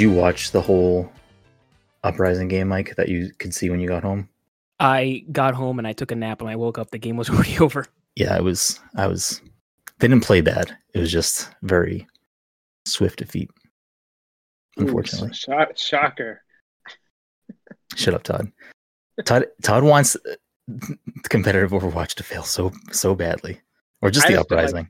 [0.00, 1.12] Did you watch the whole
[2.04, 4.30] uprising game, Mike, that you could see when you got home?
[4.78, 6.40] I got home and I took a nap.
[6.40, 7.84] and I woke up, the game was already over.
[8.16, 8.80] Yeah, it was.
[8.96, 9.42] I was.
[9.98, 10.74] They didn't play bad.
[10.94, 12.06] It was just very
[12.86, 13.50] swift defeat.
[14.78, 16.40] Unfortunately, Ooh, shock, shocker.
[17.94, 18.50] Shut up, Todd.
[19.26, 19.48] Todd.
[19.62, 20.78] Todd wants uh,
[21.28, 23.60] competitive Overwatch to fail so so badly,
[24.00, 24.88] or just I the just feel like- uprising.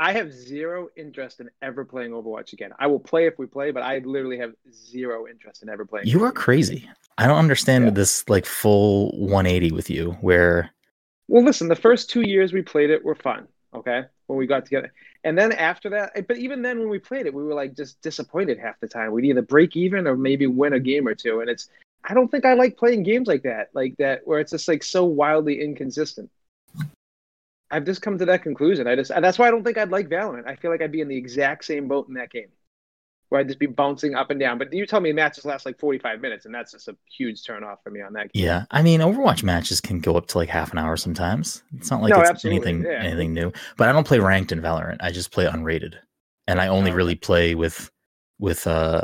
[0.00, 2.72] I have zero interest in ever playing Overwatch again.
[2.78, 6.06] I will play if we play, but I literally have zero interest in ever playing.
[6.06, 6.88] You are crazy.
[7.18, 7.90] I don't understand Yeah.
[7.90, 10.70] this like full 180 with you, where
[11.28, 13.46] Well, listen, the first two years we played it were fun.
[13.74, 14.90] Okay, when we got together,
[15.22, 17.76] and then after that, eh, but even then when we played it, we were like
[17.76, 19.12] just disappointed half the time.
[19.12, 21.68] We'd either break even or maybe win a game or two, and it's.
[22.02, 24.82] I don't think I like playing games like that, like that, where it's just like
[24.82, 26.30] so wildly inconsistent.
[27.70, 28.86] I've just come to that conclusion.
[28.86, 30.46] I just that's why I don't think I'd like Valorant.
[30.48, 32.48] I feel like I'd be in the exact same boat in that game,
[33.28, 34.58] where I'd just be bouncing up and down.
[34.58, 37.44] But you tell me matches last like forty five minutes, and that's just a huge
[37.44, 38.44] turn off for me on that game.
[38.44, 41.62] yeah, I mean, Overwatch matches can go up to like half an hour sometimes.
[41.76, 43.02] It's not like No, it's anything yeah.
[43.02, 43.52] anything new.
[43.76, 44.98] But I don't play ranked in Valorant.
[45.00, 45.94] I just play unrated,
[46.46, 47.90] and I only Oh, really play with
[48.38, 49.02] with uh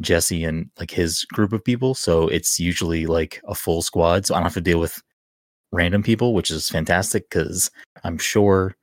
[0.00, 1.94] Jesse and like his group of people.
[1.94, 5.02] So it's usually like a full squad, so I don't have to deal with
[5.74, 7.70] random people, which is fantastic because
[8.04, 8.76] I'm sure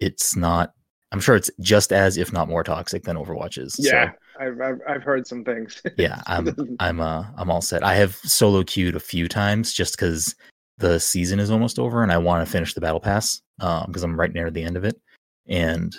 [0.00, 0.72] it's not.
[1.12, 3.74] I'm sure it's just as, if not more, toxic than Overwatch is.
[3.74, 5.82] So- Yeah, I've, I've I've heard some things.
[5.98, 9.94] yeah i'm i'm uh i'm all set i have solo queued a few times just
[9.96, 10.34] because
[10.78, 14.02] the season is almost over and i want to finish the battle pass um because
[14.02, 14.98] i'm right near the end of it
[15.46, 15.94] and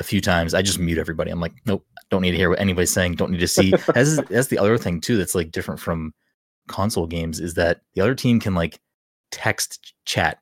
[0.00, 2.58] a few times i just mute everybody i'm like nope don't need to hear what
[2.58, 5.78] anybody's saying don't need to see as that's the other thing too that's like different
[5.80, 6.12] from
[6.66, 8.80] console games is that the other team can like
[9.30, 10.38] text chat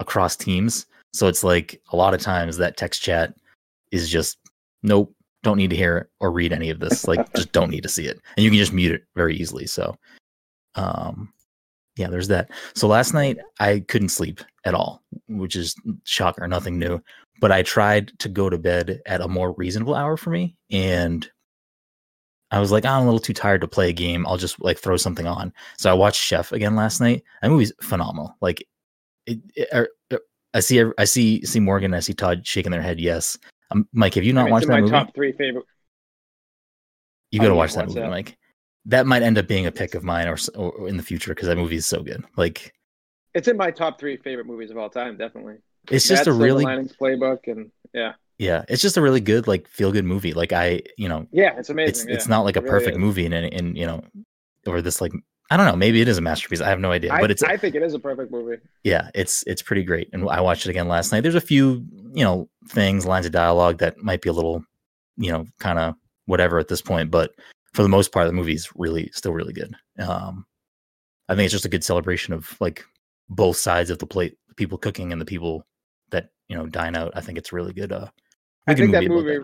[0.00, 3.34] across teams so it's like a lot of times that text chat
[3.90, 4.38] is just
[4.82, 5.14] nope
[5.44, 7.06] don't need to hear or read any of this.
[7.06, 9.66] Like, just don't need to see it, and you can just mute it very easily.
[9.66, 9.96] So,
[10.74, 11.32] um,
[11.96, 12.50] yeah, there's that.
[12.74, 17.00] So last night I couldn't sleep at all, which is shocker, nothing new.
[17.40, 21.30] But I tried to go to bed at a more reasonable hour for me, and
[22.54, 24.26] I was like, "Ah, I'm a little too tired to play a game.
[24.26, 25.52] I'll just like throw something on.
[25.76, 27.24] So I watched Chef again last night.
[27.42, 28.36] That movie's phenomenal.
[28.40, 28.66] Like,
[29.26, 30.20] it, it, er- er-
[30.54, 33.00] I see, I see, see Morgan, I see Todd shaking their head.
[33.00, 33.36] Yes,
[33.72, 34.92] um, Mike, have you I not mean, watched that my movie?
[34.92, 35.64] top three favorite.
[37.32, 38.10] You got to watch that movie, that.
[38.10, 38.36] Mike.
[38.86, 41.48] That might end up being a pick of mine or, or in the future because
[41.48, 42.22] that movie is so good.
[42.36, 42.72] Like
[43.34, 45.56] It's in my top three favorite movies of all time, definitely.
[45.90, 49.68] it's just That, a really Playbook, and yeah, yeah, it's just a really good like
[49.68, 50.32] feel good movie.
[50.32, 52.08] Like I, you know, yeah, it's amazing.
[52.08, 53.00] it's it's not like a really perfect is.
[53.00, 54.02] movie in in you know
[54.66, 55.12] or this like
[55.50, 56.60] I don't know, maybe it is a masterpiece.
[56.60, 58.60] I have no idea, but it's I think it is a perfect movie.
[58.82, 60.08] yeah, it's it's pretty great.
[60.12, 61.20] And I watched it again last night.
[61.20, 61.84] There's a few,
[62.14, 64.64] you know, things, lines of dialogue that might be a little,
[65.16, 65.94] you know, kind of
[66.26, 67.32] whatever at this point, but
[67.74, 69.76] for the most part, the movie's really still really good.
[69.98, 70.46] Um,
[71.28, 72.84] I think it's just a good celebration of like
[73.28, 75.66] both sides of the plate, the people cooking and the people
[76.10, 77.12] that you know dine out.
[77.14, 77.92] I think it's really good.
[77.92, 78.08] Uh,
[78.66, 79.38] I think that movie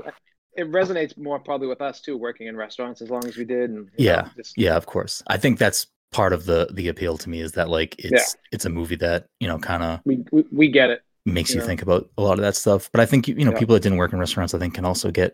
[0.57, 3.71] it resonates more probably with us too, working in restaurants as long as we did.
[3.71, 5.23] And Yeah, know, just, Yeah, of course.
[5.29, 8.65] I think that's part of the the appeal to me is that like it's it's
[8.65, 11.03] a movie that you know kind of we, we we get it.
[11.25, 11.67] makes you Yeah.
[11.67, 12.91] think about a lot of that stuff.
[12.93, 13.59] But I think you know Yeah.
[13.59, 15.33] people that didn't work in restaurants, I think, can also get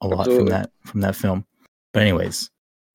[0.00, 1.44] a lot from that from that film.
[1.92, 2.50] But anyways,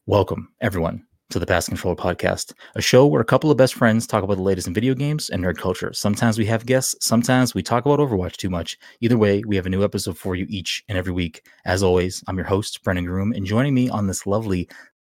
[0.07, 4.05] welcome everyone to the Pass Controller Podcast, a show where a couple of best friends
[4.05, 5.91] talk about the latest in video games and nerd culture.
[5.93, 8.77] Sometimes we have guests, sometimes we talk about Overwatch too much.
[9.01, 11.47] Either way, we have a new episode for you each and every week.
[11.65, 14.69] As always, I'm your host Brendan Groom, and joining me on this lovely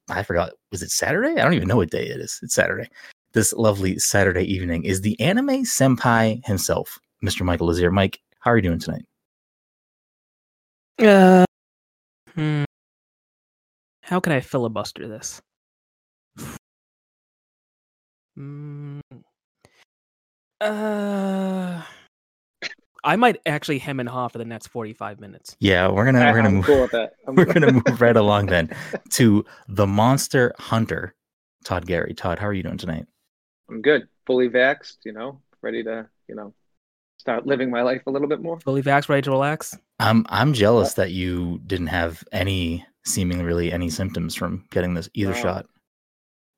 [0.09, 1.39] I forgot was it Saturday?
[1.39, 2.39] I don't even know what day it is.
[2.41, 2.89] It's Saturday.
[3.33, 7.43] This lovely Saturday evening is the anime senpai himself, Mr.
[7.43, 7.91] Michael Lazier.
[7.91, 9.05] Mike, how are you doing tonight?
[10.99, 11.45] Uh,
[12.35, 12.63] hmm.
[14.01, 15.41] How can I filibuster this?
[18.37, 19.01] Mm,
[20.61, 21.81] uh,
[23.03, 25.55] I might actually hem and haw for the next forty-five minutes.
[25.59, 27.13] Yeah, we're gonna we're gonna am move cool that.
[27.27, 28.69] We're gonna move right along then
[29.11, 31.13] to the Monster Hunter,
[31.63, 32.13] Todd Gary.
[32.13, 33.05] Todd, how are you doing tonight?
[33.69, 34.97] I'm good, fully vaxxed.
[35.05, 36.53] You know, ready to you know
[37.17, 38.59] start living my life a little bit more.
[38.61, 39.77] Fully vax, ready to relax.
[39.99, 45.09] I'm I'm jealous that you didn't have any seemingly really any symptoms from getting this
[45.13, 45.41] either Wow.
[45.41, 45.65] shot.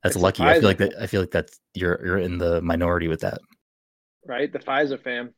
[0.05, 0.43] That's It's lucky.
[0.43, 0.93] I feel like that.
[1.01, 3.39] I feel like that's you're you're in the minority with that.
[4.23, 5.33] Right, the Pfizer fam.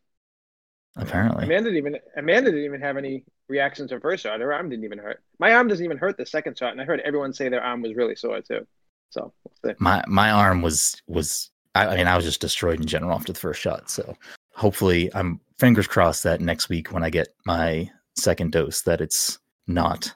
[0.98, 4.42] Apparently, Amanda didn't even Amanda didn't even have any reactions to her first shot.
[4.42, 5.24] Her arm didn't even hurt.
[5.40, 7.82] My arm doesn't even hurt the second shot, and I heard everyone say their arm
[7.82, 8.68] was really sore too.
[9.10, 9.32] So
[9.64, 9.78] we'll see.
[9.80, 13.32] my my arm was was I, I mean I was just destroyed in general after
[13.32, 13.90] the first shot.
[13.90, 14.18] So
[14.54, 19.40] hopefully, I'm fingers crossed that next week when I get my second dose, that it's
[19.66, 20.12] not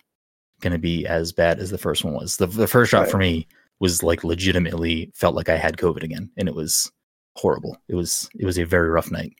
[0.59, 2.35] going to be as bad as the first one was.
[2.35, 3.11] The the first shot Right.
[3.11, 3.47] for me
[3.81, 6.89] was like legitimately felt like I had COVID again, and it was
[7.35, 7.75] horrible.
[7.89, 9.33] It was it was a very rough night.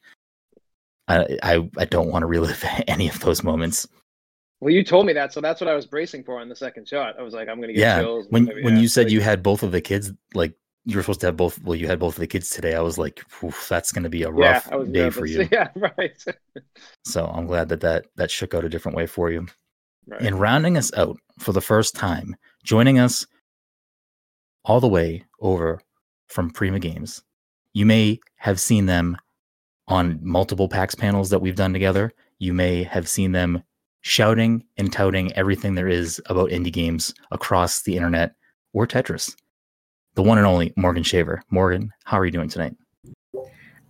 [1.08, 3.88] I I, I don't want to relive any of those moments.
[4.60, 6.88] Well, you told me that, so that's what I was bracing for on the second
[6.88, 7.16] shot.
[7.18, 8.28] I was like, I'm gonna get Yeah, chills.
[8.30, 10.54] when when yeah, you said like- you had both of the kids, like
[10.86, 11.62] you were supposed to have both.
[11.64, 12.74] Well, you had both of the kids today.
[12.76, 13.24] I was like,
[13.70, 15.20] that's going to be a rough was day nervous.
[15.20, 15.48] for you.
[15.52, 16.12] Yeah, right.
[17.06, 19.46] So I'm glad that that that shook out a different way for you.
[20.08, 20.22] right.
[20.22, 23.28] And rounding us out for the first time, joining us
[24.64, 25.82] all the way over
[26.28, 27.24] from Prima Games.
[27.74, 29.18] You may have seen them
[29.88, 32.12] on multiple PAX panels that we've done together.
[32.40, 33.64] You may have seen them
[34.02, 38.36] shouting and touting everything there is about indie games across the internet
[38.74, 39.36] or Tetris.
[40.16, 41.44] The one and only Morgan Shaver.
[41.50, 42.76] Morgan, how are you doing tonight?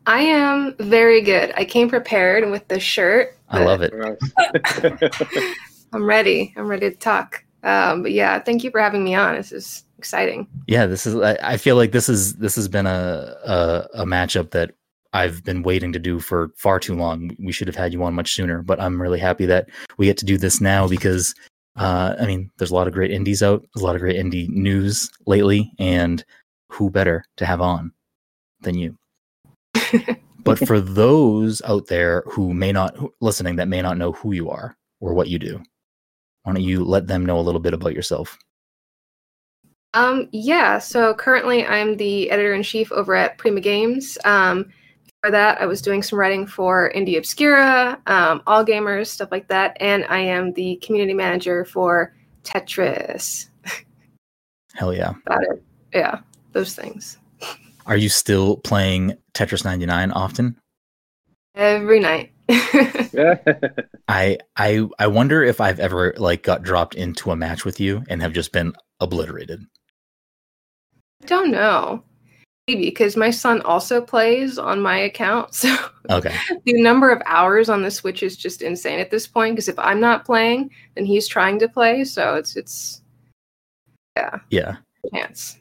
[0.05, 1.53] I am very good.
[1.55, 3.37] I came prepared with the shirt.
[3.49, 3.93] I love it.
[5.93, 6.53] I'm ready.
[6.57, 7.43] I'm ready to talk.
[7.63, 9.35] Um, but yeah, thank you for having me on.
[9.35, 10.47] This is exciting.
[10.67, 11.15] Yeah, this is.
[11.15, 14.71] I, I feel like this is this has been a, a a matchup that
[15.13, 17.35] I've been waiting to do for far too long.
[17.39, 20.17] We should have had you on much sooner, but I'm really happy that we get
[20.17, 21.35] to do this now because,
[21.75, 23.61] uh, I mean, there's a lot of great indies out.
[23.61, 26.23] There's a lot of great indie news lately, and
[26.69, 27.91] who better to have on
[28.61, 28.97] than you?
[30.43, 34.31] but for those out there who may not who- listening that may not know who
[34.31, 35.61] you are or what you do,
[36.43, 38.37] why don't you let them know a little bit about yourself?
[39.93, 44.17] Um, yeah, so currently I'm the editor in chief over at Prima Games.
[44.23, 44.71] Um,
[45.05, 49.47] before that, I was doing some writing for Indie Obscura, um, All Gamers, stuff like
[49.49, 53.47] that, and I am the community manager for Tetris.
[54.73, 55.13] Hell yeah!
[55.27, 55.63] Got it.
[55.93, 56.21] Yeah,
[56.53, 57.17] those things.
[57.85, 60.55] Are you still playing Tetris 99 often?
[61.55, 62.31] Every night.
[64.07, 68.03] I I I wonder if I've ever like got dropped into a match with you
[68.09, 69.61] and have just been obliterated.
[71.23, 72.03] I don't know.
[72.67, 75.53] Maybe because my son also plays on my account.
[75.55, 75.75] So
[76.09, 76.35] Okay.
[76.65, 79.55] the number of hours on the Switch is just insane at this point.
[79.55, 82.03] Because if I'm not playing, then he's trying to play.
[82.03, 83.01] So it's it's
[84.17, 84.77] Yeah.
[85.13, 85.57] chance.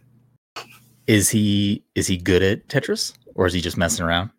[1.07, 4.31] Is he is he good at Tetris or is he just messing around?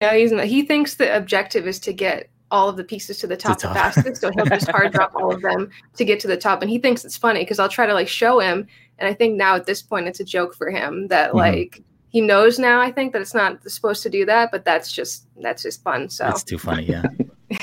[0.00, 0.44] No, he's not.
[0.44, 3.64] He thinks the objective is to get all of the pieces to the top the
[3.68, 3.76] top.
[3.76, 4.20] fastest.
[4.20, 6.62] So he'll just hard drop all of them to get to the top.
[6.62, 8.66] And he thinks it's funny because I'll try to like show him.
[8.98, 11.34] And I think now at this point it's a joke for him that Mhm.
[11.34, 12.80] like he knows now.
[12.80, 16.08] I think that it's not supposed to do that, but that's just that's just fun.
[16.08, 17.02] So It's too funny, yeah.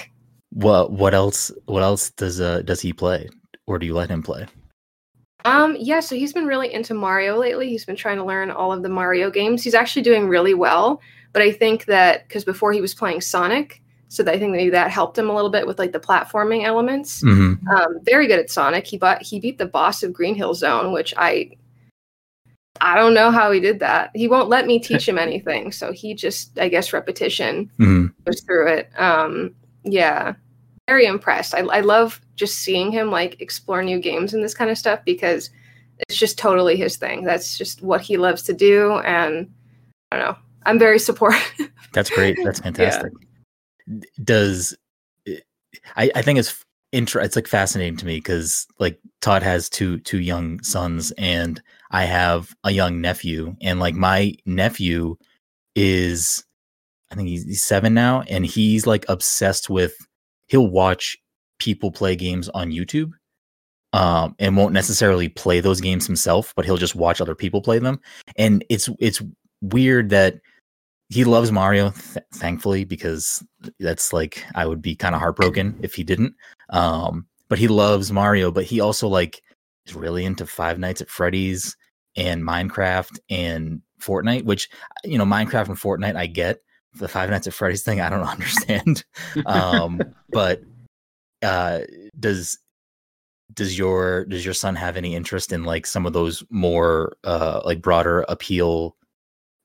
[0.51, 3.27] what what else what else does uh does he play?
[3.67, 4.45] Or do you let him play?
[5.45, 7.69] Um, yeah, so he's been really into Mario lately.
[7.69, 9.63] He's been trying to learn all of the Mario games.
[9.63, 11.01] He's actually doing really well,
[11.35, 14.69] but I think that because before he was playing Sonic, so that I think maybe
[14.69, 17.19] that helped him a little bit with like the platforming elements.
[17.19, 18.87] hmm Um, very good at Sonic.
[18.87, 21.51] He bought he beat the boss of Green Hill Zone, which I
[22.79, 24.11] I don't know how he did that.
[24.15, 28.39] He won't let me teach him anything, so he just I guess repetition hmm goes
[28.39, 28.89] through it.
[28.97, 29.53] Um,
[29.83, 30.35] yeah,
[30.87, 31.53] very impressed.
[31.53, 35.01] I, I love just seeing him like explore new games and this kind of stuff
[35.03, 35.49] because
[36.07, 37.25] it's just totally his thing.
[37.25, 39.51] That's just what he loves to do, and
[40.13, 40.37] I don't know.
[40.66, 41.42] I'm very supportive.
[41.94, 42.38] That's great.
[42.44, 43.12] That's fantastic.
[44.24, 44.76] Does
[45.95, 50.00] I, I think it's inter- it's like fascinating to me because like Todd has two
[50.00, 55.18] two young sons and I have a young nephew and like my nephew
[55.76, 56.44] is
[57.12, 59.94] I think he's, he's seven now and he's like obsessed with
[60.48, 61.18] he'll watch
[61.60, 63.12] people play games on YouTube
[63.94, 67.80] um and won't necessarily play those games himself but he'll just watch other people play
[67.80, 68.00] them
[68.38, 69.22] and it's it's
[69.62, 70.40] weird that
[71.09, 73.44] he loves Mario, th- thankfully, because
[73.80, 76.35] that's like I would be kind of heartbroken if he didn't.
[76.69, 79.42] Um, but he loves Mario, but he also like
[79.85, 81.78] is really into Five Nights at Freddy's
[82.16, 84.45] and Minecraft and Fortnite.
[84.45, 84.69] Which
[85.04, 86.62] you know, Minecraft and Fortnite, I get
[86.95, 88.02] the Five Nights at Freddy's thing.
[88.02, 89.04] I don't understand.
[89.45, 90.62] um, but
[91.44, 91.81] uh,
[92.19, 92.57] does
[93.54, 97.62] does your does your son have any interest in like some of those more uh
[97.64, 98.95] like broader appeal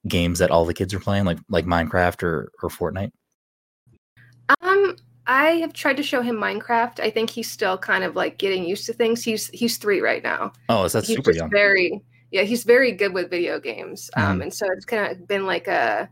[0.09, 3.13] games that all the kids are playing, like like Minecraft or or Fortnite?
[4.63, 7.01] Um, I have tried to show him Minecraft.
[7.01, 9.23] I think he's still kind of like getting used to things.
[9.23, 10.53] He's he's three right now.
[10.69, 11.51] Oh, so that's he's super young.
[11.51, 12.03] very
[12.33, 12.43] yeah.
[12.43, 14.11] He's very good with video games.
[14.17, 14.43] Um, Mhm.
[14.45, 16.09] and so it's kind of been like a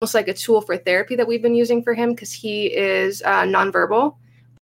[0.00, 3.22] almost like a tool for therapy that we've been using for him because he is
[3.24, 4.16] uh, nonverbal.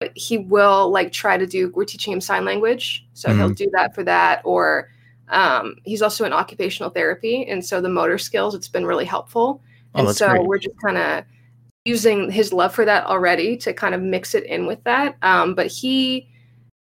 [0.00, 1.70] But he will like try to do.
[1.74, 4.40] We're teaching him sign language, so he'll do that for that.
[4.44, 4.88] Or
[5.30, 8.54] um, he's also in occupational therapy, and so the motor skills.
[8.54, 9.62] It's been really helpful
[9.94, 10.46] Oh, and so great.
[10.46, 11.24] we're just kind of
[11.84, 15.54] using his love for that already to kind of mix it in with that um,
[15.54, 16.28] but he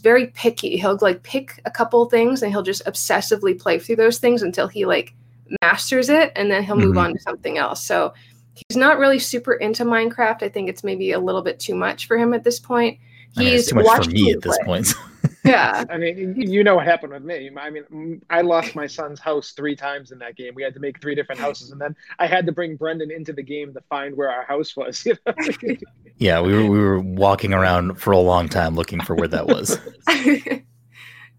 [0.03, 0.77] very picky.
[0.79, 4.67] He'll like pick a couple things and he'll just obsessively play through those things until
[4.67, 5.15] he like
[5.63, 7.01] masters it and then he'll move Mhm.
[7.05, 7.85] on to something else.
[7.85, 8.15] So
[8.55, 10.43] he's not really super into Minecraft.
[10.43, 12.99] I think it's maybe a little bit too much for him at this point.
[13.37, 14.65] I mean, He's too much for me at this play.
[14.67, 14.95] point.
[15.45, 15.85] Yeah.
[15.91, 17.51] I mean, you know what happened with me.
[17.57, 20.55] I mean, I lost my son's house three times in that game.
[20.55, 23.33] We had to make three different houses, and then I had to bring Brendan into
[23.33, 25.05] the game to find where our house was.
[25.07, 25.77] You know?
[26.19, 29.47] yeah, we were we were walking around for a long time looking for where that
[29.47, 29.79] was.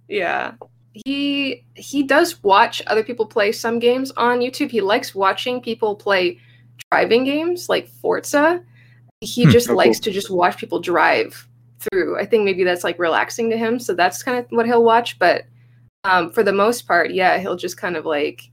[0.07, 0.53] yeah.
[0.93, 4.71] He he does watch other people play some games on YouTube.
[4.71, 6.39] He likes watching people play
[6.91, 8.61] driving games like Forza.
[9.21, 10.05] He just Oh, likes cool.
[10.05, 11.47] to just watch people drive
[11.81, 12.19] through.
[12.19, 15.19] I think maybe that's like relaxing to him, so that's kind of what he'll watch,
[15.19, 15.45] but
[16.03, 18.49] um, for the most part, yeah, he'll just kind of like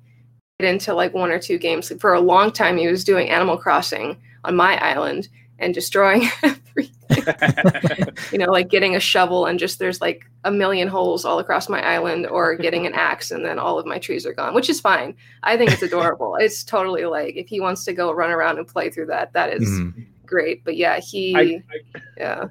[0.61, 1.93] get into like one or two games.
[2.01, 6.95] For a long time, he was doing Animal Crossing on my island and destroying everything
[8.33, 11.69] you know, like getting a shovel and just there's like a million holes all across
[11.69, 14.69] my island, or getting an axe and then all of my trees are gone, which
[14.69, 15.15] is fine.
[15.43, 16.37] I think it's adorable.
[16.41, 19.53] it's totally like if he wants to go run around and play through that, that
[19.53, 20.07] is Mhm.
[20.27, 20.65] great.
[20.65, 22.45] But yeah, he, I, I, yeah,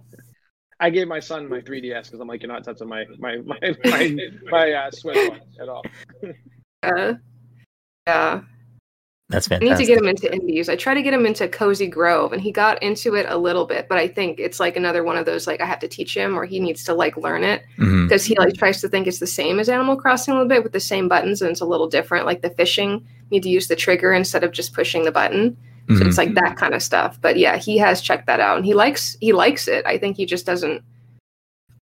[0.79, 3.57] I gave my son my 3DS because I'm like, you're not touching my my my
[3.86, 4.15] my,
[4.51, 5.84] my uh, Switch one at all.
[6.84, 7.13] uh,
[8.05, 8.41] yeah.
[9.29, 9.69] That's fantastic.
[9.69, 10.69] I need to get him into indies.
[10.69, 13.65] I try to get him into Cozy Grove, and he got into it a little
[13.65, 16.15] bit, but I think it's like another one of those like I have to teach
[16.15, 17.63] him, or he needs to like learn it.
[18.03, 20.63] Because he like tries to think it's the same as Animal Crossing a little bit
[20.63, 22.25] with the same buttons and it's a little different.
[22.25, 25.57] Like the fishing, you need to use the trigger instead of just pushing the button.
[25.89, 26.08] So Mhm.
[26.08, 27.17] it's like that kind of stuff.
[27.22, 29.86] But yeah, he has checked that out and he likes he likes it.
[29.86, 30.84] I think he just doesn't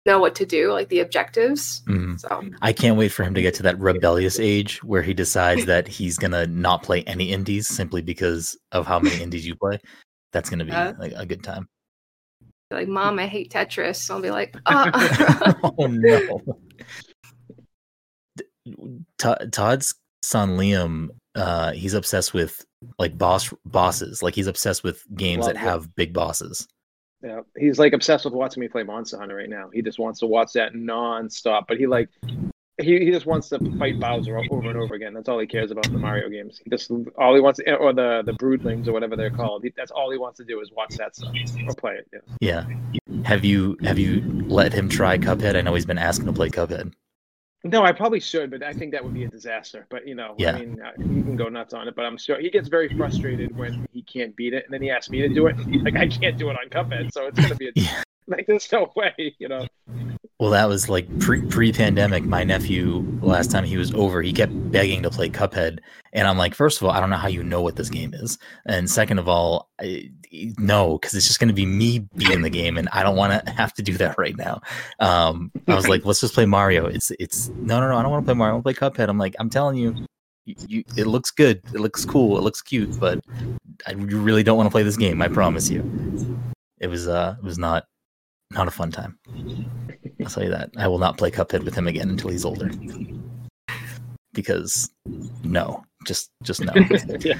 [0.06, 1.82] know what to do, like the objectives.
[1.86, 2.18] Mhm.
[2.20, 5.64] So I can't wait for him to get to that rebellious age where he decides
[5.66, 9.78] that he's gonna not play any indies simply because of how many indies you play.
[10.32, 10.92] That's gonna be Yeah.
[10.98, 11.68] like a good time.
[12.70, 14.10] like, mom, I hate Tetris.
[14.10, 16.40] I'll be like, uh oh no.
[19.18, 22.64] Todd- Todd's son Liam, uh, he's obsessed with
[22.98, 24.22] like boss bosses.
[24.22, 25.58] Like he's obsessed with games that it.
[25.58, 26.66] have big bosses.
[27.22, 29.70] Yeah, he's like obsessed with watching me play Monster Hunter right now.
[29.72, 31.64] He just wants to watch that nonstop.
[31.66, 32.10] But he like
[32.80, 35.14] he, he just wants to fight Bowser over and over again.
[35.14, 36.60] That's all he cares about the Mario games.
[36.62, 39.62] He just all he wants eh, or the the Broodlings or whatever they're called.
[39.62, 41.34] He, that's all he wants to do is watch that stuff
[41.66, 42.22] or play it.
[42.40, 42.66] Yeah.
[42.66, 43.22] Yeah.
[43.24, 45.56] Have you have you let him try Cuphead?
[45.56, 46.92] I know he's been asking to play Cuphead.
[47.66, 49.86] No, I probably should, but I think that would be a disaster.
[49.88, 50.54] But you know, Yeah.
[50.54, 51.96] I mean, uh, he can go nuts on it.
[51.96, 54.90] But I'm sure he gets very frustrated when he can't beat it, and then he
[54.90, 55.56] asks me to do it.
[55.82, 58.02] Like I can't do it on Cuphead, so it's gonna be a, Yeah.
[58.28, 59.66] like there's no way, you know.
[60.40, 62.24] Well, that was like pre pre pandemic.
[62.24, 65.78] My nephew, last time he was over, he kept begging to play Cuphead,
[66.12, 68.12] and I'm like, first of all, I don't know how you know what this game
[68.14, 70.10] is, and second of all, I,
[70.58, 73.46] no, because it's just going to be me beating the game, and I don't want
[73.46, 74.60] to have to do that right now.
[74.98, 76.86] Um, I was like, let's just play Mario.
[76.86, 78.54] It's it's no no no, I don't want to play Mario.
[78.54, 79.08] I want to play Cuphead.
[79.08, 79.94] I'm like, I'm telling you,
[80.46, 83.20] you, you, it looks good, it looks cool, it looks cute, but
[83.86, 85.22] I really don't want to play this game.
[85.22, 86.38] I promise you.
[86.80, 87.84] It was uh, it was not
[88.54, 89.18] not a fun time.
[90.20, 90.70] I'll tell you that.
[90.76, 92.70] I will not play Cuphead with him again until he's older.
[94.32, 94.90] Because
[95.42, 96.72] no, just just no.
[97.20, 97.34] yeah.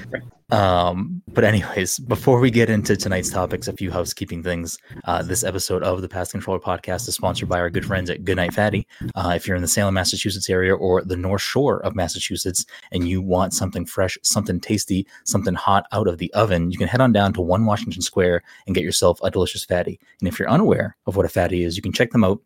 [0.51, 4.77] Um, but anyways, before we get into tonight's topics, a few housekeeping things.
[5.05, 8.23] Uh, this episode of the Pass Controller Podcast is sponsored by our good friends at
[8.23, 8.87] Goodnight Fatty.
[9.15, 13.07] Uh, if you're in the Salem, Massachusetts area or the North Shore of Massachusetts and
[13.07, 17.01] you want something fresh, something tasty, something hot out of the oven, you can head
[17.01, 19.99] on down to One Washington Square and get yourself a delicious fatty.
[20.19, 22.39] And if you're unaware of what a fatty is, you can check them out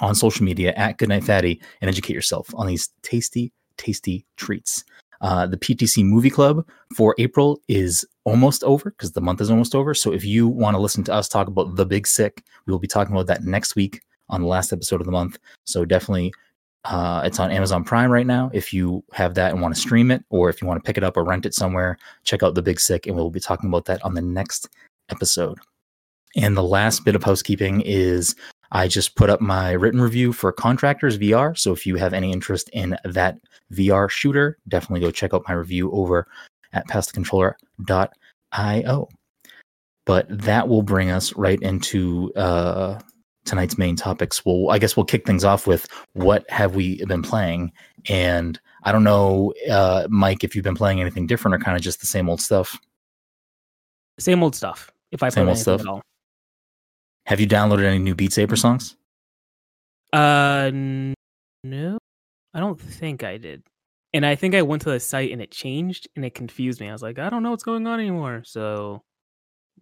[0.00, 4.84] on social media at Goodnight Fatty and educate yourself on these tasty, tasty treats.
[5.20, 9.74] Uh, the PTC Movie Club for April is almost over because the month is almost
[9.74, 9.94] over.
[9.94, 12.78] So if you want to listen to us talk about The Big Sick, we will
[12.78, 15.38] be talking about that next week on the last episode of the month.
[15.64, 16.32] So definitely,
[16.84, 18.50] uh, it's on Amazon Prime right now.
[18.52, 20.96] If you have that and want to stream it, or if you want to pick
[20.96, 23.68] it up or rent it somewhere, check out The Big Sick, and we'll be talking
[23.68, 24.68] about that on the next
[25.10, 25.58] episode.
[26.36, 28.36] And the last bit of housekeeping is
[28.72, 31.56] I just put up my written review for Contractors VR.
[31.56, 33.38] So if you have any interest in that
[33.72, 36.26] VR shooter, definitely go check out my review over
[36.72, 39.08] at passthecontroller.io.
[40.04, 43.00] But that will bring us right into uh,
[43.44, 44.44] tonight's main topics.
[44.44, 47.72] Well, I guess we'll kick things off with what have we been playing?
[48.08, 51.82] And I don't know, uh, Mike, if you've been playing anything different or kind of
[51.82, 52.78] just the same old stuff.
[54.18, 54.90] Same old stuff.
[55.10, 55.80] If I Same play old anything stuff.
[55.80, 56.02] at all.
[57.26, 58.96] Have you downloaded any new Beat Saber songs?
[60.12, 61.98] Uh, no,
[62.54, 63.62] I don't think I did.
[64.14, 66.88] And I think I went to the site and it changed and it confused me.
[66.88, 68.42] I was like, I don't know what's going on anymore.
[68.46, 69.02] So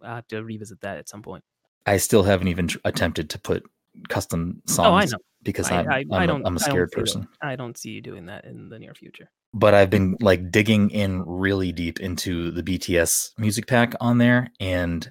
[0.01, 1.43] I have to revisit that at some point.
[1.85, 3.63] I still haven't even tr- attempted to put
[4.09, 5.23] custom songs Oh, I know.
[5.43, 6.45] because I, I'm, I, I'm, I a- don't.
[6.45, 7.27] I'm a I don't scared that- person.
[7.41, 9.29] I don't see you doing that in the near future.
[9.53, 14.49] But I've been like digging in really deep into the BTS music pack on there,
[14.59, 15.09] and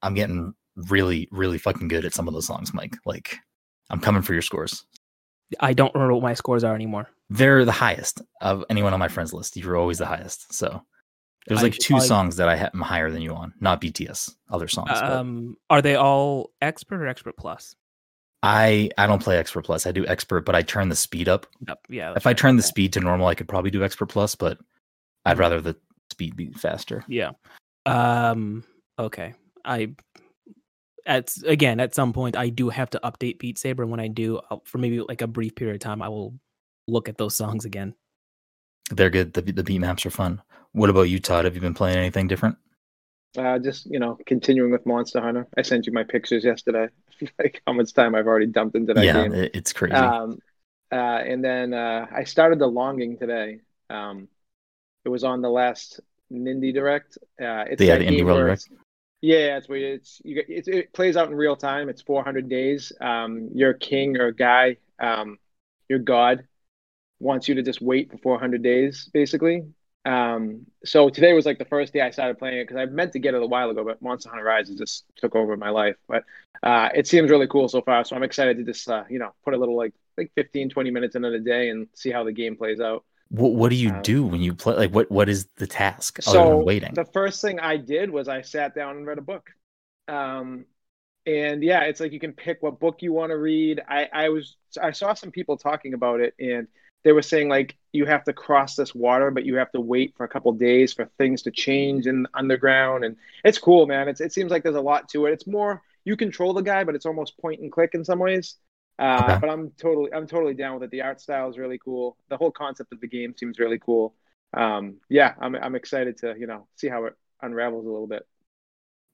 [0.00, 0.54] I'm getting
[0.88, 2.96] really, really fucking good at some of those songs, Mike.
[3.04, 3.36] Like,
[3.90, 4.84] I'm coming for your scores.
[5.60, 7.08] I don't remember what my scores are anymore.
[7.30, 9.56] They're the highest of anyone on my friends list.
[9.56, 10.52] You're always the highest.
[10.52, 10.82] So
[11.46, 14.34] there's I like two probably- songs that I am higher than you on, not BTS,
[14.50, 14.90] other songs.
[14.92, 17.74] but Um, are they all expert or expert plus?
[18.42, 19.84] I I don't play expert plus.
[19.86, 21.46] I do expert, but I turn the speed up.
[21.66, 22.12] Yep, yeah.
[22.16, 24.58] If I turn the speed to normal, I could probably do expert plus, but
[25.24, 25.74] I'd rather the
[26.10, 27.04] speed be faster.
[27.08, 27.30] Yeah.
[27.84, 28.62] Um.
[28.98, 29.34] Okay.
[29.64, 29.94] I.
[31.08, 33.82] At again, at some point, I do have to update Beat Saber.
[33.82, 36.34] and When I do, I'll, for maybe like a brief period of time, I will
[36.86, 37.94] look at those songs again.
[38.90, 39.32] They're good.
[39.32, 40.42] The the beat maps are fun.
[40.72, 41.46] What about you, Todd?
[41.46, 42.56] Have you been playing anything different?
[43.36, 45.46] Uh, just you know, continuing with Monster Hunter.
[45.56, 46.88] I sent you my pictures yesterday.
[47.38, 49.34] like how much time I've already dumped into that yeah, game.
[49.34, 49.96] it- it's crazy.
[49.96, 50.38] Um,
[50.90, 53.60] uh, and then uh, I started the Longing today.
[53.90, 54.28] Um,
[55.04, 56.00] it was on the last
[56.32, 57.18] Nindy Direct.
[57.40, 58.68] Uh, it's Yeah, that the Indie World Direct.
[59.20, 60.42] Yeah, it's where it's you.
[60.46, 61.88] It's, it plays out in real time.
[61.88, 62.92] It's 400 days.
[63.00, 64.76] Um, you're king or guy.
[65.00, 65.38] Um,
[65.88, 66.46] your god
[67.20, 69.64] wants you to just wait for 400 days, basically.
[70.04, 73.12] Um, so today was like the first day I started playing it because I meant
[73.14, 75.96] to get it a while ago, but Monster Hunter Rise just took over my life.
[76.08, 76.24] But
[76.62, 78.04] uh, it seems really cool so far.
[78.04, 80.90] So I'm excited to just uh, you know put a little like like 15, 20
[80.92, 83.04] minutes into the day and see how the game plays out.
[83.30, 84.74] What what do you um, do when you play?
[84.74, 86.96] Like, what what is the task other So than waiting?
[86.96, 89.50] the first thing I did was I sat down and read a book.
[90.08, 90.66] Um,
[91.26, 93.82] and yeah, it's like you can pick what book you want to read.
[93.88, 96.68] I, I was I saw some people talking about it and
[97.04, 100.14] they were saying like you have to cross this water, but you have to wait
[100.16, 103.04] for a couple days for things to change in the underground.
[103.04, 104.08] And it's cool, man.
[104.08, 105.32] It's, it seems like there's a lot to it.
[105.32, 108.56] It's more you control the guy, but it's almost point and click in some ways.
[108.98, 109.38] Uh, Okay.
[109.40, 110.90] But I'm totally I'm totally down with it.
[110.90, 112.16] The art style is really cool.
[112.28, 114.14] The whole concept of the game seems really cool.
[114.54, 118.26] Um, yeah, I'm I'm excited to you know see how it unravels a little bit.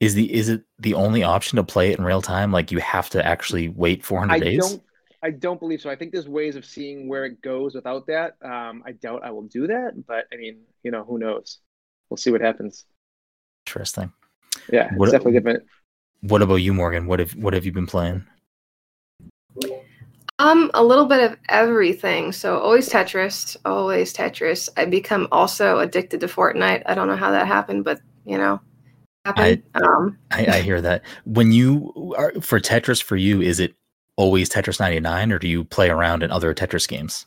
[0.01, 2.53] Is the is it the only option to play it in real time?
[2.53, 4.59] Like you have to actually wait 400 I days?
[4.59, 4.83] don't
[5.23, 5.89] I don't believe so.
[5.91, 8.37] I think there's ways of seeing where it goes without that.
[8.43, 11.59] Um, I doubt I will do that, but I mean, you know, who knows?
[12.11, 12.85] We'll see what happens.
[13.67, 14.13] Interesting.
[14.73, 15.65] Yeah, What- it's definitely different.
[16.21, 17.07] What about you, Morgan?
[17.07, 18.25] What have what have you been playing?
[20.41, 22.33] Um, a little bit of everything.
[22.33, 24.69] So always Tetris, always Tetris.
[24.77, 26.83] I become also addicted to Fortnite.
[26.87, 28.61] I don't know how that happened, but you know,
[29.25, 29.63] happened.
[29.75, 31.03] um, I, I hear that.
[31.25, 33.75] When you are for Tetris for you, is it
[34.17, 37.27] always Tetris 99 or do you play around in other Tetris games?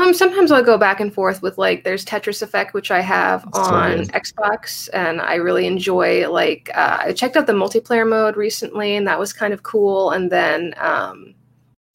[0.00, 3.44] Um, sometimes I'll go back and forth with like there's Tetris Effect, which I have
[3.52, 3.98] That's on.
[4.06, 6.28] Xbox, and I really enjoy.
[6.30, 10.10] Like uh, I checked out the multiplayer mode recently, and that was kind of cool.
[10.10, 11.34] And then um,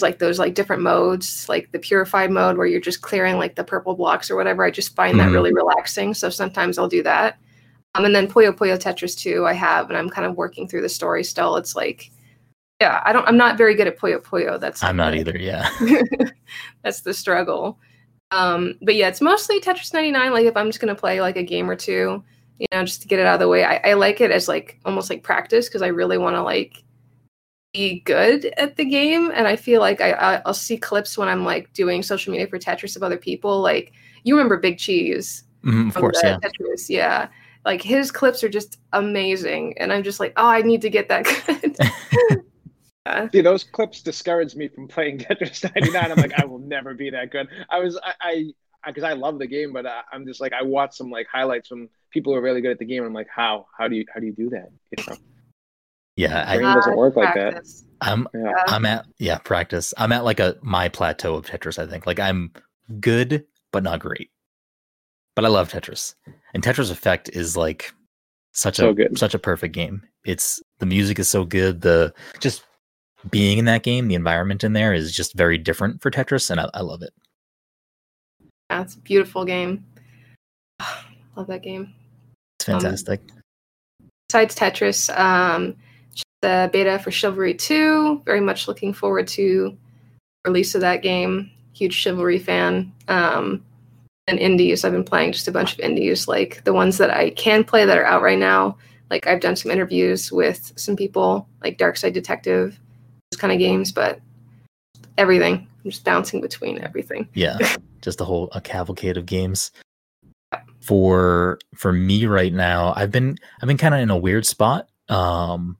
[0.01, 3.63] like those like different modes, like the purified mode where you're just clearing like the
[3.63, 4.63] purple blocks or whatever.
[4.63, 5.25] I just find Mhm.
[5.25, 6.13] that really relaxing.
[6.13, 7.37] So sometimes I'll do that.
[7.95, 10.81] Um, and then Puyo Puyo Tetris 2 I have, and I'm kind of working through
[10.81, 11.55] the story still.
[11.55, 12.11] It's like,
[12.81, 14.59] yeah, I don't, I'm not very good at Puyo Puyo.
[14.59, 15.37] That's I'm not either.
[15.37, 15.69] Yeah.
[16.83, 17.79] that's the struggle.
[18.31, 20.33] Um, but yeah, it's mostly Tetris 99.
[20.33, 22.23] Like if I'm just gonna play like a game or two,
[22.59, 23.63] you know, just to get it out of the way.
[23.63, 26.83] I, I like it as like almost like practice because I really want to like
[27.73, 29.31] be good at the game.
[29.33, 32.47] And I feel like I, I I'll see clips when I'm like doing social media
[32.47, 33.61] for Tetris of other people.
[33.61, 36.21] Like you remember Big Cheese Mhm, of course.
[36.23, 36.37] Yeah.
[36.37, 37.27] Tetris, yeah.
[37.65, 41.09] Like his clips are just amazing, and I'm just like, oh, I need to get
[41.09, 42.41] that good.
[43.05, 43.29] yeah.
[43.29, 46.11] See, those clips discouraged me from playing Tetris 99.
[46.11, 47.47] I'm like, I will never be that good.
[47.69, 48.53] I was, I, I,
[48.87, 51.67] because I, love the game, but I, I'm just like, I watched some like highlights
[51.67, 52.99] from people who are really good at the game.
[52.99, 54.69] And I'm like, how, how do you, how do you do that?
[54.97, 55.17] You know,
[56.15, 56.45] Yeah.
[56.47, 57.63] I, Brain doesn't uh, work like that.
[58.01, 58.51] I'm yeah.
[58.67, 59.93] I'm at yeah, practice.
[59.97, 62.05] I'm at like a my plateau of Tetris, I think.
[62.05, 62.51] Like I'm
[62.99, 64.29] good, but not great.
[65.35, 66.15] But I love Tetris.
[66.53, 67.93] And Tetris Effect is like
[68.51, 69.17] such So a good.
[69.17, 70.03] such a perfect game.
[70.25, 71.81] It's the music is so good.
[71.81, 72.63] The just
[73.31, 76.59] being in that game, the environment in there is just very different for Tetris, and
[76.59, 77.13] I, I love it.
[78.69, 79.85] Yeah, it's a beautiful game.
[81.35, 81.93] Love that game.
[82.59, 83.21] It's Um, fantastic.
[84.29, 85.75] Besides Tetris, um,
[86.41, 88.21] the beta for Chivalry 2.
[88.25, 89.77] Very much looking forward to
[90.45, 91.51] release of that game.
[91.73, 92.93] Huge Chivalry fan.
[93.07, 93.63] Um,
[94.27, 97.31] and indies, I've been playing just a bunch of indies, like the ones that I
[97.31, 98.77] can play that are out right now.
[99.09, 102.79] Like I've done some interviews with some people, like Dark Side Detective,
[103.35, 104.19] kind of games, but
[105.17, 105.67] everything.
[105.83, 107.29] I'm just bouncing between everything.
[107.33, 107.57] yeah
[108.01, 109.71] just a whole a cavalcade of games
[110.79, 114.87] for for me right now i've been i've been kind of in a weird spot
[115.09, 115.75] um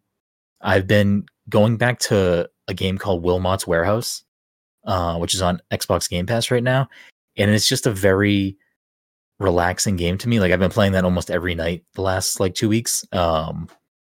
[0.62, 4.24] i've been going back to a game called Wilmot's Warehouse,
[4.86, 6.89] uh, which is on Xbox Game Pass right now,
[7.38, 8.58] and it's just a very
[9.39, 10.39] relaxing game to me.
[10.39, 13.06] Like I've been playing that almost every night the last like two weeks.
[13.12, 13.68] Um,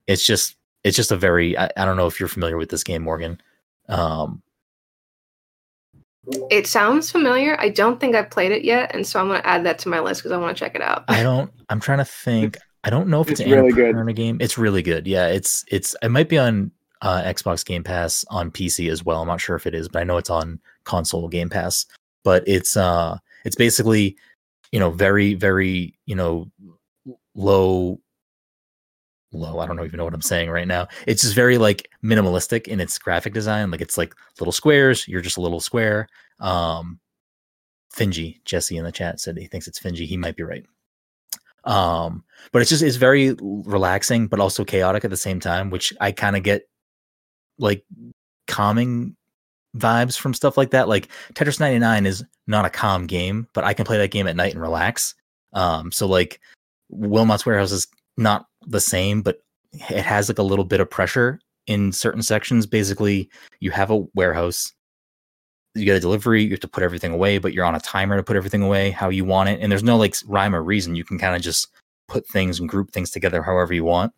[0.08, 2.84] it's just it's just a very I, I don't know if you're familiar with this
[2.84, 3.42] game, Morgan.
[3.90, 4.42] Um,
[6.50, 7.60] It sounds familiar.
[7.60, 9.90] I don't think I've played it yet, and so I'm going to add that to
[9.90, 11.04] my list because I want to check it out.
[11.08, 11.52] I don't.
[11.70, 12.58] I'm trying to think.
[12.84, 13.96] I don't know if it's, It's really good.
[13.96, 14.38] Annapurna game.
[14.40, 15.08] It's really good.
[15.08, 15.96] Yeah, it's it's.
[16.04, 16.72] It might be on
[17.02, 19.22] uh, Xbox Game Pass on PC as well.
[19.22, 21.88] I'm not sure if it is, but I know it's on console Game Pass.
[22.24, 24.18] But it's uh, it's basically,
[24.72, 26.48] you know, very very you know,
[27.34, 28.00] low.
[29.36, 29.60] Low.
[29.60, 30.88] I don't know even know what I'm saying right now.
[31.08, 33.72] It's just very like minimalistic in its graphic design.
[33.72, 35.08] Like it's like little squares.
[35.08, 36.08] You're just a little square.
[36.40, 37.00] Um,
[37.94, 40.06] Finji, Jesse in the chat said he thinks it's Finji.
[40.06, 40.66] He might be right.
[41.66, 45.94] Um, but it's just it's very relaxing, but also chaotic at the same time, which
[46.00, 46.68] I kind of get
[47.58, 47.84] like
[48.48, 49.16] calming
[49.76, 50.88] vibes from stuff like that.
[50.88, 54.36] Like Tetris 99 is not a calm game, but I can play that game at
[54.36, 55.16] night and relax.
[55.54, 56.40] Um, so like
[56.90, 59.40] Wilmot's Warehouse is not the same, but
[59.74, 62.66] it has like a little bit of pressure in certain sections.
[62.66, 64.74] Basically, you have a warehouse
[65.76, 68.16] you get a delivery, you have to put everything away, but you're on a timer
[68.16, 69.60] to put everything away how you want it.
[69.62, 70.96] And there's no like rhyme or reason.
[70.96, 71.68] You can kind of just
[72.08, 74.14] put things and group things together however you want.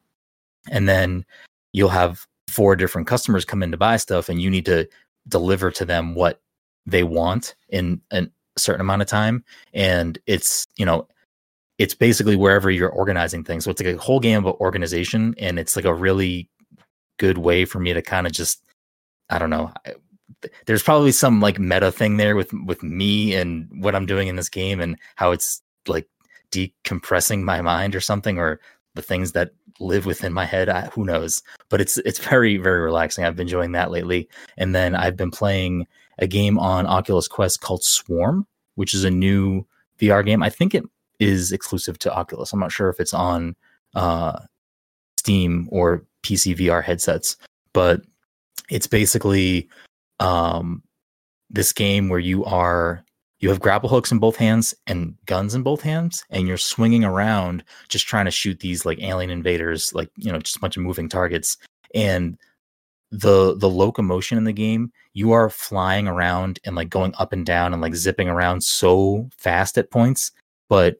[0.69, 1.25] And then
[1.73, 4.87] you'll have four different customers come in to buy stuff, and you need to
[5.27, 6.41] deliver to them what
[6.85, 9.43] they want in a certain amount of time.
[9.73, 11.07] And it's, you know,
[11.77, 13.63] it's basically wherever you're organizing things.
[13.63, 16.49] So it's like a whole game of organization, and it's like a really
[17.17, 18.63] good way for me to kind of just,
[19.29, 19.71] I don't know,
[20.65, 24.35] there's probably some like meta thing there with with me and what I'm doing in
[24.35, 26.07] this game and how it's like
[26.51, 28.59] decompressing my mind or something or
[28.95, 31.41] the things that live within my head I, who knows?
[31.69, 33.25] But it's it's very very relaxing.
[33.25, 34.29] I've been enjoying that lately.
[34.57, 35.87] And then I've been playing
[36.19, 39.65] a game on Oculus Quest called Swarm which is a new
[39.99, 40.41] VR game.
[40.41, 40.85] I think it
[41.19, 42.53] is exclusive to Oculus.
[42.53, 43.55] I'm not sure if it's on
[43.95, 44.39] uh
[45.17, 47.37] Steam or PC VR headsets
[47.77, 48.01] but
[48.71, 49.69] it's basically
[50.19, 50.81] um,
[51.51, 53.03] this game where you are
[53.39, 57.03] you have grapple hooks in both hands and guns in both hands and you're swinging
[57.03, 60.75] around just trying to shoot these like alien invaders like you know just a bunch
[60.75, 61.55] of moving targets.
[61.93, 62.35] And
[63.11, 67.45] the the locomotion in the game you are flying around and like going up and
[67.45, 70.31] down and like zipping around so fast at points
[70.67, 70.95] but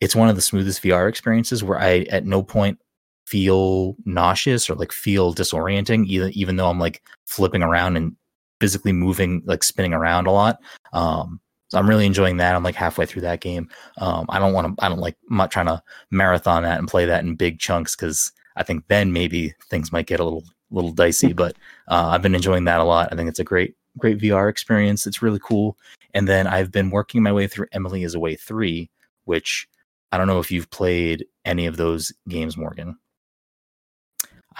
[0.00, 2.78] it's one of the smoothest VR experiences where I at no point
[3.26, 8.16] feel nauseous or like feel disorienting even even though I'm like flipping around and
[8.60, 10.58] physically moving, like spinning around a lot.
[10.92, 12.54] Um, so I'm really enjoying that.
[12.54, 13.68] I'm like halfway through that game.
[13.98, 14.84] Um, I don't want to.
[14.84, 15.16] I don't like.
[15.30, 18.84] I'm not trying to marathon that and play that in big chunks because I think
[18.88, 21.32] then maybe things might get a little little dicey.
[21.34, 21.56] But
[21.88, 23.10] uh, I've been enjoying that a lot.
[23.12, 25.06] I think it's a great great VR experience.
[25.06, 25.76] It's really cool.
[26.14, 28.90] And then I've been working my way through Emily is Away three,
[29.24, 29.68] which
[30.12, 32.98] I don't know if you've played any of those games, Morgan.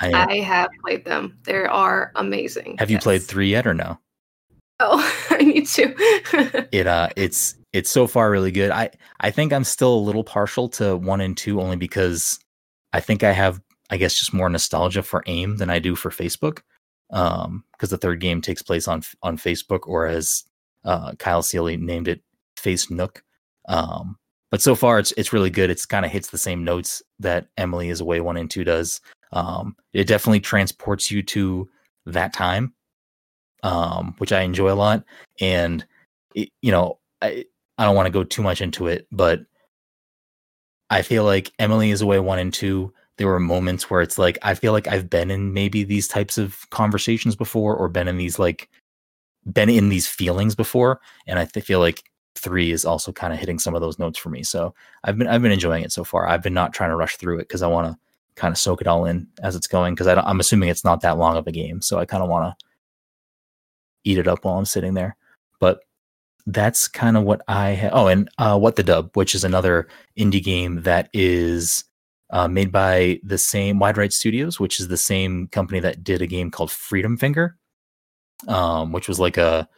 [0.00, 1.38] I, I have played them.
[1.44, 2.76] They are amazing.
[2.78, 3.98] have you played three yet or no?
[4.80, 6.68] Oh, I need to.
[6.72, 10.24] it uh it's it's so far really good i i think i'm still a little
[10.24, 12.38] partial to one and two only because
[12.92, 16.10] i think i have i guess just more nostalgia for aim than i do for
[16.10, 16.60] facebook
[17.10, 20.44] um because the third game takes place on on facebook or as
[20.84, 22.22] uh Kyle Seeley named it
[22.56, 23.18] Facenook
[23.68, 24.16] um
[24.50, 25.70] but so far it's it's really good.
[25.70, 29.00] It's kind of hits the same notes that emily is away one and two does.
[29.32, 31.68] Um it definitely transports you to
[32.06, 32.72] that time
[33.62, 35.04] um which i enjoy a lot.
[35.40, 35.84] And
[36.34, 37.44] it, you know I,
[37.78, 39.40] I don't want to go too much into it, but
[40.90, 42.92] I feel like Emily is away one and two.
[43.18, 46.38] There were moments where it's like I feel like I've been in maybe these types
[46.38, 48.68] of conversations before, or been in these like
[49.52, 52.04] been in these feelings before, and I feel like
[52.38, 54.42] three is also kind of hitting some of those notes for me.
[54.42, 54.74] So
[55.04, 56.26] I've been I've been enjoying it so far.
[56.26, 57.98] I've been not trying to rush through it because I want to
[58.36, 61.18] kind of soak it all in as it's going because I'm assuming it's not that
[61.18, 62.66] long of a game, so I kind of want to
[64.04, 65.16] eat it up while I'm sitting there.
[65.60, 65.80] But
[66.46, 69.88] that's kind of what I ha- oh, and uh, what the dub, which is another
[70.16, 71.84] indie game that is
[72.30, 76.22] uh, made by the same Wide Right Studios, which is the same company that did
[76.22, 77.56] a game called Freedom Finger,
[78.46, 79.68] um, which was like a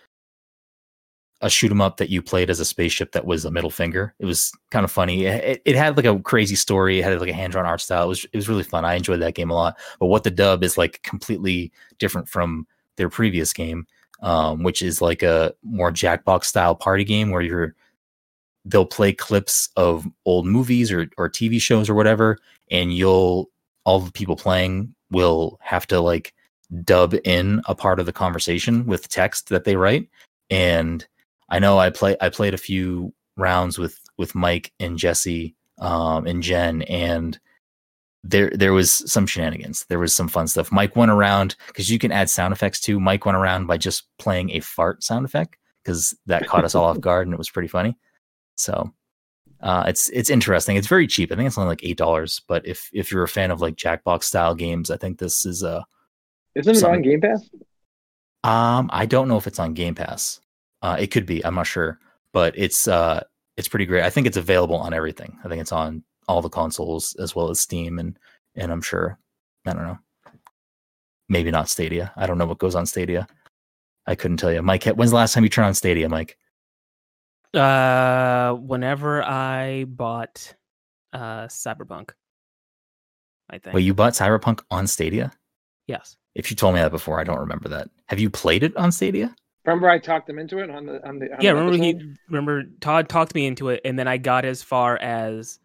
[1.42, 4.14] a shoot 'em up that you played as a spaceship that was a middle finger.
[4.18, 5.24] It was kind of funny.
[5.24, 6.98] It, it had like a crazy story.
[6.98, 8.04] It had like a hand drawn art style.
[8.04, 8.84] It was it was really fun.
[8.84, 9.78] I enjoyed that game a lot.
[9.98, 13.86] But what the dub is like completely different from their previous game
[14.22, 17.74] um, which is like a more Jackbox style party game where you're
[18.66, 22.38] they'll play clips of old movies or or TV shows or whatever,
[22.70, 23.50] and you'll
[23.84, 26.34] all the people playing will have to like
[26.84, 30.08] dub in a part of the conversation with text that they write.
[30.50, 31.06] And
[31.50, 36.26] I know I play I played a few rounds with with Mike and Jesse um,
[36.26, 37.38] and Jen, and
[38.22, 39.86] there there was some shenanigans.
[39.88, 40.70] There was some fun stuff.
[40.70, 43.00] Mike went around because you can add sound effects too.
[43.00, 46.84] Mike went around by just playing a fart sound effect because that caught us all
[46.84, 47.96] off guard and it was pretty funny.
[48.56, 48.92] So
[49.60, 50.76] uh, it's it's interesting.
[50.76, 51.32] It's very cheap.
[51.32, 52.42] I think it's only like eight dollars.
[52.46, 55.62] But if if you're a fan of like Jackbox style games, I think this is
[55.62, 55.84] a.
[56.54, 57.48] Isn't it on Game Pass?
[58.42, 60.40] Um, I don't know if it's on Game Pass.
[60.82, 61.44] Uh, it could be.
[61.44, 61.98] I'm not sure,
[62.32, 63.22] but it's uh,
[63.56, 64.02] it's pretty great.
[64.02, 65.38] I think it's available on everything.
[65.44, 68.18] I think it's on all the consoles as well as Steam and
[68.54, 69.18] and I'm sure.
[69.66, 69.98] I don't know.
[71.28, 72.12] Maybe not Stadia.
[72.16, 73.26] I don't know what goes on Stadia.
[74.06, 74.62] I couldn't tell you.
[74.62, 76.36] Mike, when's the last time you turned on Stadia, Mike?
[77.52, 80.54] Uh, whenever I bought
[81.12, 82.10] uh Cyberpunk,
[83.50, 83.74] I think.
[83.74, 85.32] Wait, you bought Cyberpunk on Stadia?
[85.86, 86.16] yes.
[86.36, 87.90] If you told me that before, I don't remember that.
[88.06, 89.34] Have you played it on Stadia?
[89.66, 91.26] Remember, I talked them into it on the on the.
[91.34, 92.00] On yeah, the remember episode?
[92.02, 95.58] he remember Todd talked me into it, and then I got as far as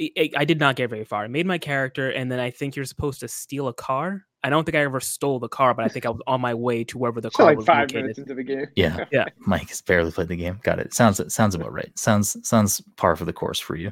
[0.00, 1.24] I- I, I did not get very far.
[1.24, 4.24] I made my character, and then I think you're supposed to steal a car.
[4.42, 6.52] I don't think I ever stole the car, but I think I was on my
[6.52, 8.02] way to wherever the So car like was five located.
[8.02, 8.66] minutes into the game.
[8.76, 9.06] Yeah.
[9.12, 9.24] Yeah.
[9.38, 10.60] Mike has barely played the game.
[10.62, 10.92] Got it.
[10.92, 11.98] Sounds sounds about right.
[11.98, 13.90] Sounds sounds par for the course for you.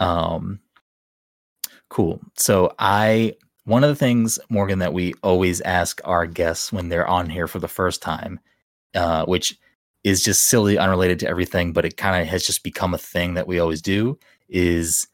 [0.00, 0.60] Um
[1.90, 2.20] cool.
[2.36, 3.34] So I
[3.68, 7.46] one of the things, Morgan, that we always ask our guests when they're on here
[7.46, 8.40] for the first time,
[8.94, 9.58] uh, which
[10.04, 13.34] is just silly, unrelated to everything, but it kind of has just become a thing
[13.34, 15.06] that we always do, is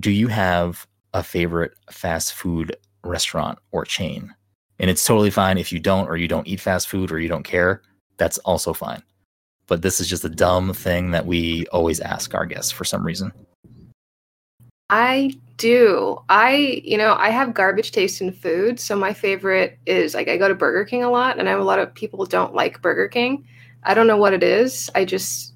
[0.00, 4.34] do you have a favorite fast food restaurant or chain?
[4.78, 7.28] And it's totally fine if you don't, or you don't eat fast food, or you
[7.28, 7.82] don't care.
[8.16, 9.02] That's also fine.
[9.66, 13.04] But this is just a dumb thing that we always ask our guests for some
[13.04, 13.32] reason.
[14.90, 16.18] I do.
[16.28, 18.80] I, you know, I have garbage taste in food.
[18.80, 21.60] So my favorite is like I go to Burger King a lot, and I have
[21.60, 23.44] a lot of people don't like Burger King.
[23.84, 24.90] I don't know what it is.
[24.94, 25.54] I just,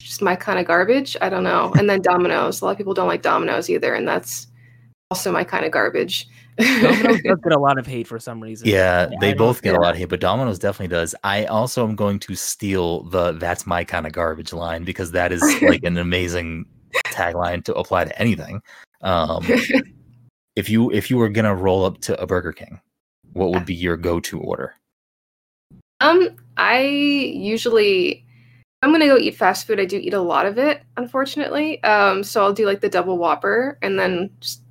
[0.00, 1.16] just my kind of garbage.
[1.20, 1.72] I don't know.
[1.76, 2.60] And then Domino's.
[2.60, 4.46] A lot of people don't like Domino's either, and that's
[5.10, 6.26] also my kind of garbage.
[6.58, 8.66] Domino's does get a lot of hate for some reason.
[8.66, 11.14] Yeah, Yeah, they I both get a lot of hate, but Domino's definitely does.
[11.22, 15.32] I also am going to steal the "That's my kind of garbage" line because that
[15.32, 16.66] is like an amazing
[17.08, 18.60] tagline to apply to anything.
[19.02, 19.46] Um,
[20.56, 22.80] if you if you were gonna roll up to a Burger King,
[23.32, 24.74] what would be your go-to order?
[26.00, 28.24] Um, I usually
[28.82, 29.80] I'm gonna go eat fast food.
[29.80, 31.82] I do eat a lot of it, unfortunately.
[31.82, 34.62] Um, so I'll do like the double whopper and then just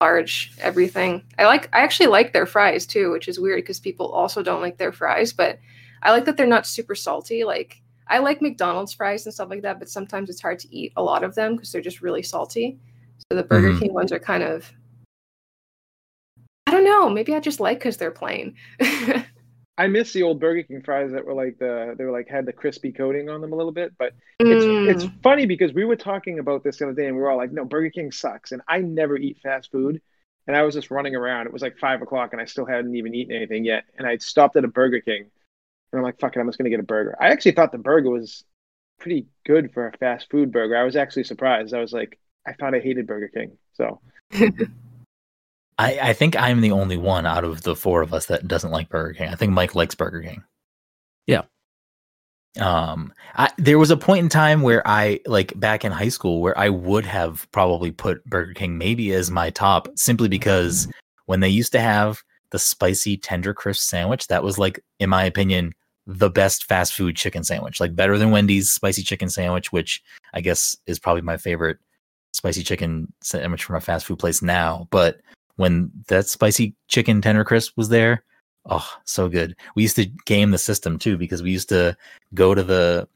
[0.00, 1.24] large everything.
[1.38, 4.60] I like I actually like their fries too, which is weird because people also don't
[4.60, 5.58] like their fries, but
[6.02, 7.44] I like that they're not super salty.
[7.44, 10.92] Like I like McDonald's fries and stuff like that, but sometimes it's hard to eat
[10.96, 12.78] a lot of them because they're just really salty.
[13.30, 13.80] So the Burger Mhm.
[13.80, 14.72] King ones are kind of
[16.66, 18.54] I don't know, maybe I just like because they're plain.
[19.78, 22.46] I miss the old Burger King fries that were like the they were like had
[22.46, 24.88] the crispy coating on them a little bit, but it's Mm.
[24.88, 27.36] it's funny because we were talking about this the other day and we were all
[27.36, 30.00] like, no, Burger King sucks, and I never eat fast food,
[30.46, 31.46] and I was just running around.
[31.46, 34.16] It was like five o'clock and I still hadn't even eaten anything yet, and I
[34.18, 35.30] stopped at a Burger King,
[35.92, 37.16] and I'm like, fuck it, I'm just gonna get a burger.
[37.20, 38.44] I actually thought the burger was
[38.98, 40.76] pretty good for a fast food burger.
[40.76, 41.74] I was actually surprised.
[41.74, 44.00] I was like, I thought I hated Burger King, so
[45.78, 48.72] I, I think I'm the only one out of the four of us that doesn't
[48.72, 49.28] like Burger King.
[49.28, 50.42] I think Mike likes Burger King.
[51.26, 51.42] Yeah.
[52.58, 56.40] Um, I, there was a point in time where I like back in high school
[56.40, 60.88] where I would have probably put Burger King maybe as my top simply because
[61.26, 65.24] when they used to have the spicy tender crisp sandwich, that was like, in my
[65.24, 65.74] opinion,
[66.08, 70.40] the best fast food chicken sandwich, like better than Wendy's spicy chicken sandwich, which I
[70.40, 71.76] guess is probably my favorite
[72.32, 74.88] spicy chicken sandwich from a fast food place now.
[74.90, 75.20] But
[75.56, 78.24] when that spicy chicken tender crisp was there,
[78.70, 79.54] oh, so good.
[79.74, 81.94] We used to game the system too because we used to
[82.32, 83.06] go to the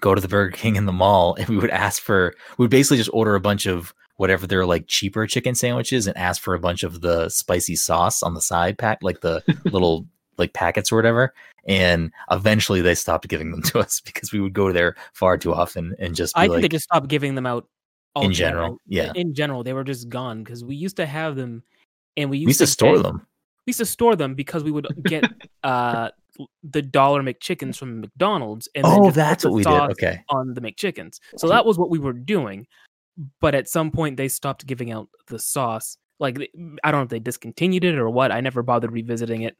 [0.00, 2.70] go to the Burger King in the mall and we would ask for we would
[2.70, 6.54] basically just order a bunch of whatever their like cheaper chicken sandwiches and ask for
[6.54, 10.06] a bunch of the spicy sauce on the side pack like the little
[10.38, 11.34] like packets or whatever
[11.66, 15.52] and eventually they stopped giving them to us because we would go there far too
[15.54, 17.68] often and just be I think like they just stopped giving them out.
[18.16, 19.10] In general, yeah.
[19.16, 21.64] In general, they were just gone because we used to have them,
[22.16, 23.26] and we used, we used to store get- them
[23.66, 25.24] We used to store them because we would get
[25.64, 26.10] uh
[26.62, 31.18] the dollar McChickens from McDonald's, and oh that's what we did okay on the McChickens.
[31.38, 32.66] So that was what we were doing.
[33.40, 35.96] But at some point, they stopped giving out the sauce.
[36.20, 36.38] Like
[36.84, 38.30] I don't know if they discontinued it or what.
[38.30, 39.56] I never bothered revisiting it.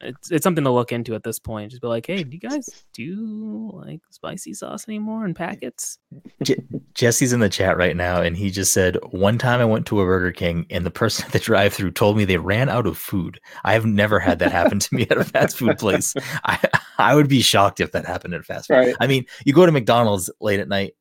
[0.00, 1.70] It's it's something to look into at this point.
[1.70, 5.98] Just be like, hey, do you guys do like spicy sauce anymore in packets?
[6.42, 6.62] Je-
[6.94, 10.00] Jesse's in the chat right now, and he just said one time I went to
[10.00, 12.98] a Burger King, and the person at the drive-through told me they ran out of
[12.98, 13.40] food.
[13.64, 16.14] I have never had that happen to me at a fast food place.
[16.44, 16.58] I
[16.98, 18.74] I would be shocked if that happened at a fast food.
[18.74, 18.96] Right.
[19.00, 20.94] I mean, you go to McDonald's late at night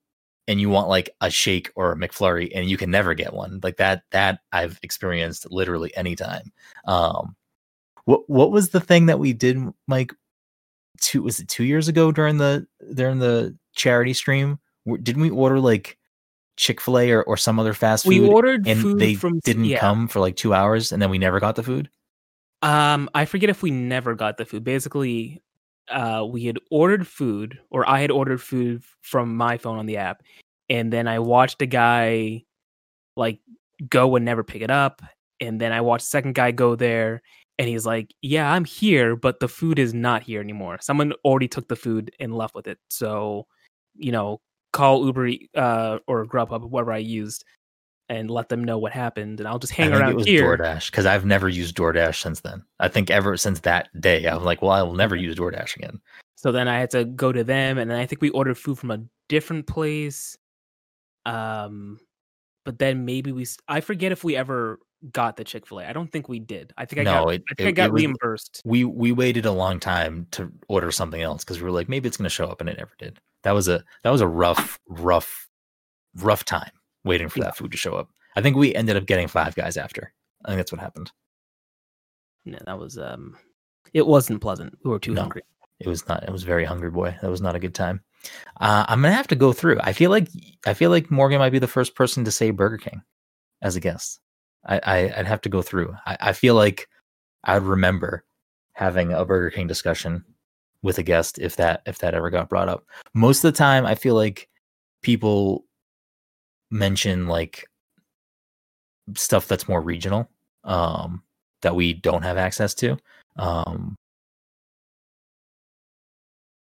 [0.47, 3.59] and you want like a shake or a McFlurry and you can never get one.
[3.61, 6.51] Like that that I've experienced literally anytime.
[6.85, 7.35] Um
[8.07, 10.13] what what was the thing that we did like
[11.01, 14.59] two was it 2 years ago during the during the charity stream?
[15.03, 15.97] Didn't we order like
[16.55, 19.79] Chick-fil-A or, or some other fast food We ordered and food they from didn't yeah.
[19.79, 21.89] come for like 2 hours and then we never got the food?
[22.61, 24.63] Um, I forget if we never got the food.
[24.63, 25.43] Basically,
[25.89, 29.97] uh, we had ordered food, or I had ordered food from my phone on the
[29.97, 30.23] app,
[30.69, 32.45] and then I watched a guy
[33.17, 33.39] like
[33.89, 35.01] go and never pick it up,
[35.41, 37.21] and then I watched a second guy go there,
[37.59, 40.77] and he's like, "Yeah, I'm here, but the food is not here anymore.
[40.81, 42.79] Someone already took the food and left with it.
[42.89, 43.47] So,
[43.95, 44.41] you know,
[44.73, 47.45] call Uber uh, or Grubhub, whatever I used."
[48.09, 50.25] And let them know what happened, and I'll just hang I think around it was
[50.25, 50.57] here.
[50.57, 52.63] DoorDash because I've never used DoorDash since then.
[52.79, 55.99] I think ever since that day, I'm like, well, I will never use DoorDash again.
[56.35, 58.79] So then I had to go to them, and then I think we ordered food
[58.79, 60.37] from a different place.
[61.25, 61.99] Um,
[62.63, 64.79] but then maybe we—I forget if we ever
[65.11, 65.85] got the Chick Fil A.
[65.85, 66.73] I don't think we did.
[66.77, 68.61] I think I No, got, it- I think I got it was- reimbursed.
[68.65, 72.07] We we waited a long time to order something else because we were like, maybe
[72.07, 73.19] it's going to show up, and it never did.
[73.43, 75.47] That was a that was a rough, rough,
[76.15, 76.71] rough time
[77.03, 77.45] waiting for Yeah.
[77.45, 78.09] that food to show up.
[78.35, 80.13] I think we ended up getting Five Guys after.
[80.45, 81.11] I think that's what happened.
[82.45, 83.37] No, that was um,
[83.93, 84.77] it wasn't pleasant.
[84.83, 85.21] We were too No.
[85.21, 85.41] hungry.
[85.79, 86.23] It was not.
[86.23, 87.15] It was very hungry boy.
[87.21, 88.01] That was not a good time.
[88.59, 89.79] Uh, I'm gonna have to go through.
[89.81, 90.27] I feel like
[90.65, 93.03] I feel like Morgan might be the first person to say Burger King
[93.61, 94.19] as a guest.
[94.67, 95.95] I, I I'd have to go through.
[96.05, 96.87] I, I feel like
[97.43, 98.23] I'd remember
[98.73, 100.23] having a Burger King discussion
[100.83, 102.85] with a guest if that if that ever got brought up.
[103.13, 104.47] Most of the time, I feel like
[105.01, 105.65] people
[106.69, 107.65] mention like
[109.15, 110.29] stuff that's more regional
[110.63, 111.23] um,
[111.61, 112.97] that we don't have access to.
[113.37, 113.95] Um,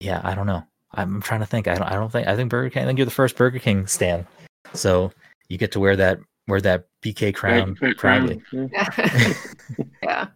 [0.00, 0.64] yeah, I don't know.
[0.92, 1.68] I'm trying to think.
[1.68, 1.86] I don't.
[1.86, 2.26] I don't think.
[2.26, 2.82] I think Burger King.
[2.82, 4.26] I think you're the first Burger King stan,
[4.72, 5.12] so
[5.48, 6.18] you get to wear that
[6.50, 8.42] wear that BK crown Right, proudly.
[8.52, 8.88] Yeah.
[8.98, 9.34] Yeah.
[10.02, 10.26] yeah.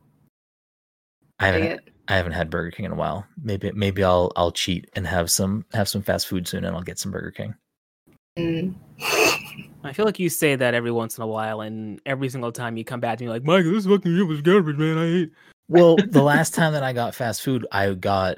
[1.38, 1.62] I haven't.
[1.64, 1.80] it.
[2.08, 3.26] I haven't had Burger King in a while.
[3.42, 6.82] Maybe maybe I'll I'll cheat and have some have some fast food soon, and I'll
[6.82, 7.54] get some Burger King.
[8.38, 8.74] Mm.
[9.84, 12.76] I feel like you say that every once in a while, and every single time
[12.76, 14.98] you come back to me like, Michael, this fucking shit was garbage, man.
[14.98, 15.30] I hate.
[15.66, 18.36] Well, the last time that I got fast food, I got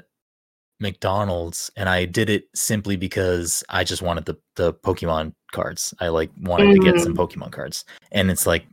[0.79, 5.93] McDonald's, and I did it simply because I just wanted the the Pokemon cards.
[5.99, 7.17] I like wanted to get some mm.
[7.17, 8.65] Pokemon cards, and it's like,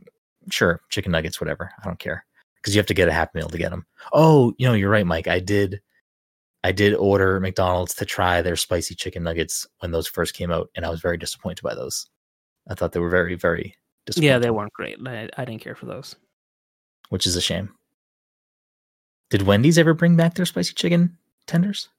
[0.49, 1.71] sure, chicken nuggets, whatever.
[1.81, 2.25] I don't care
[2.57, 3.85] because you have to get a Happy Meal to get them.
[4.13, 5.27] Oh, you know, you're right, Mike.
[5.27, 5.81] I did.
[6.63, 10.69] I did order McDonald's to try their spicy chicken nuggets when those first came out,
[10.75, 12.07] and I was very disappointed by those.
[12.67, 13.75] I thought they were very, very
[14.07, 14.29] disappointing.
[14.31, 14.97] Yeah, they weren't great.
[15.05, 16.15] I, I didn't care for those.
[17.09, 17.69] which is a shame.
[19.29, 21.89] Did Wendy's ever bring back their spicy chicken tenders?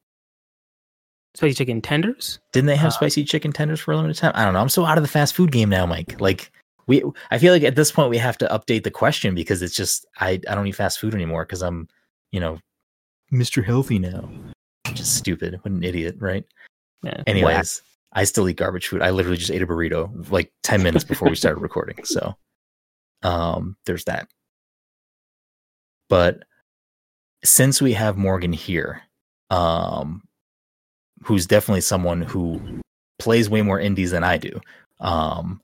[1.37, 2.39] Spicy chicken tenders.
[2.53, 4.33] Didn't they have Uh, spicy chicken tenders for a limited time?
[4.35, 4.61] I don't know.
[4.61, 6.19] I'm so out of the fast food game now, Mike.
[6.19, 6.51] Like
[6.87, 9.77] we, I feel like at this point we have to update the question because it's
[9.77, 11.89] just I I don't eat fast food anymore because I'm,
[12.33, 12.59] you know,
[13.31, 13.63] Mr.
[13.63, 14.31] Healthy now.
[14.95, 15.59] Just stupid.
[15.61, 16.45] What an idiot, right?
[17.03, 17.23] Yeah.
[17.27, 19.03] Anyways, I still eat garbage food.
[19.03, 22.03] I literally just ate a burrito like 10 minutes before we started recording.
[22.05, 22.35] So
[23.25, 24.29] um there's that.
[26.09, 26.45] But
[27.45, 29.03] since we have Morgan here,
[29.51, 30.23] um
[31.23, 32.61] who's definitely someone who
[33.19, 34.61] plays way more indies than I do.
[35.01, 35.61] Um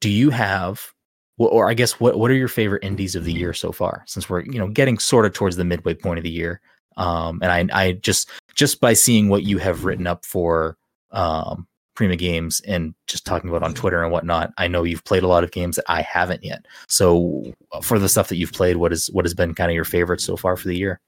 [0.00, 0.92] do you have
[1.38, 4.28] or I guess what what are your favorite indies of the year so far since
[4.28, 6.60] we're you know getting sort of towards the midway point of the year
[6.96, 10.76] um and I I just just by seeing what you have written up for
[11.12, 15.22] um, Prima Games and just talking about on Twitter and whatnot, I know you've played
[15.22, 16.66] a lot of games that I haven't yet.
[16.88, 19.84] So, for the stuff that you've played, what is what has been kind of your
[19.84, 21.00] favorite so far for the year?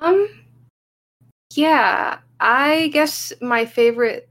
[0.00, 0.28] Um,
[1.56, 4.28] yeah, I guess my favorite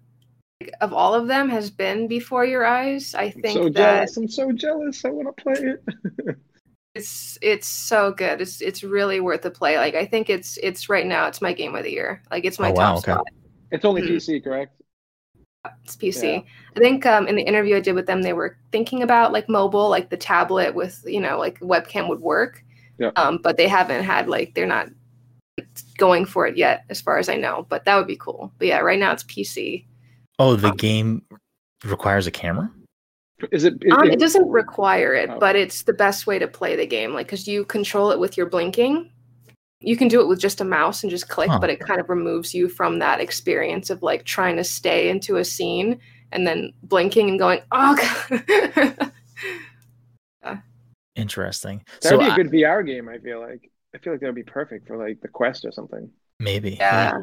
[0.80, 3.15] of all of them has been Before Your Eyes.
[3.15, 4.17] I I'm think so that jealous.
[4.17, 5.05] I'm so jealous.
[5.05, 5.84] I want to play it.
[6.95, 8.41] it's it's so good.
[8.41, 9.78] It's it's really worth the play.
[9.78, 11.28] Like I think it's it's right now.
[11.28, 12.22] It's my game of the year.
[12.32, 13.13] Like it's my Oh, top wow, okay.
[13.13, 13.28] spot.
[13.72, 14.15] It's only Mhm.
[14.15, 14.82] PC, correct?
[15.84, 16.34] It's PC.
[16.34, 16.41] Yeah.
[16.76, 19.47] I think um, in the interview I did with them, they were thinking about like
[19.47, 22.63] mobile, like the tablet with you know like webcam would work.
[22.97, 23.11] Yeah.
[23.15, 24.89] Um, but they haven't had like they're not
[26.02, 27.68] going for it yet, as far as I know.
[27.70, 28.52] But that would be cool.
[28.58, 29.86] But yeah, right now it's PC.
[30.39, 31.22] Oh, the game
[31.86, 32.72] requires a camera.
[33.52, 33.76] Is it?
[33.91, 35.39] Um, it doesn't require it, Oh.
[35.39, 37.14] but it's the best way to play the game.
[37.14, 39.12] Like, because you control it with your blinking,
[39.80, 41.60] you can do it with just a mouse and just click, Huh.
[41.60, 45.38] but it kind of removes you from that experience of like trying to stay into
[45.38, 45.99] a scene
[46.32, 49.12] and then blinking and going, oh god.
[51.16, 51.84] Interesting.
[52.02, 53.10] That'd so be a good VR game.
[53.10, 53.70] I feel like.
[53.94, 56.10] I feel like that would be perfect for like the Quest or something.
[56.39, 56.72] maybe.
[56.72, 57.14] yeah.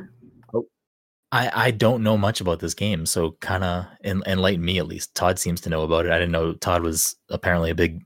[1.31, 4.87] I, I don't know much about this game, so kind of en- enlighten me at
[4.87, 5.15] least.
[5.15, 6.13] Todd seems to know about it.
[6.13, 8.03] I didn't know Todd was apparently a big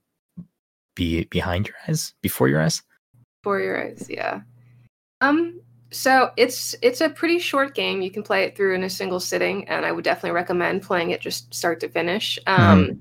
[0.96, 2.82] be behind your eyes, before your eyes.
[3.42, 4.40] Before your eyes, yeah.
[5.20, 5.60] Um,
[5.92, 8.02] so it's it's a pretty short game.
[8.02, 11.10] You can play it through in a single sitting, and I would definitely recommend playing
[11.10, 12.40] it just start to finish.
[12.48, 12.98] Um,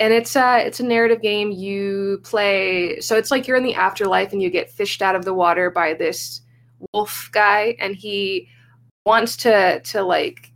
[0.00, 1.52] and it's a it's a narrative game.
[1.52, 3.00] You play.
[3.00, 5.70] So it's like you're in the afterlife, and you get fished out of the water
[5.70, 6.40] by this
[6.92, 8.48] wolf guy, and he
[9.06, 10.50] wants to to like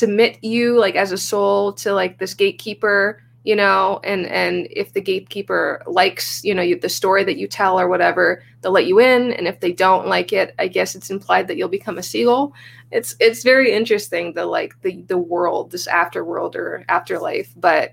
[0.00, 4.00] submit you like as a soul to like this gatekeeper you know?
[4.04, 7.88] And and if the gatekeeper likes you know you, the story that you tell or
[7.88, 9.32] whatever they'll let you in.
[9.32, 12.52] And if they don't like it i guess it's implied that you'll become a seagull.
[12.90, 17.52] It's it's very interesting the like the the world this afterworld or afterlife.
[17.56, 17.92] But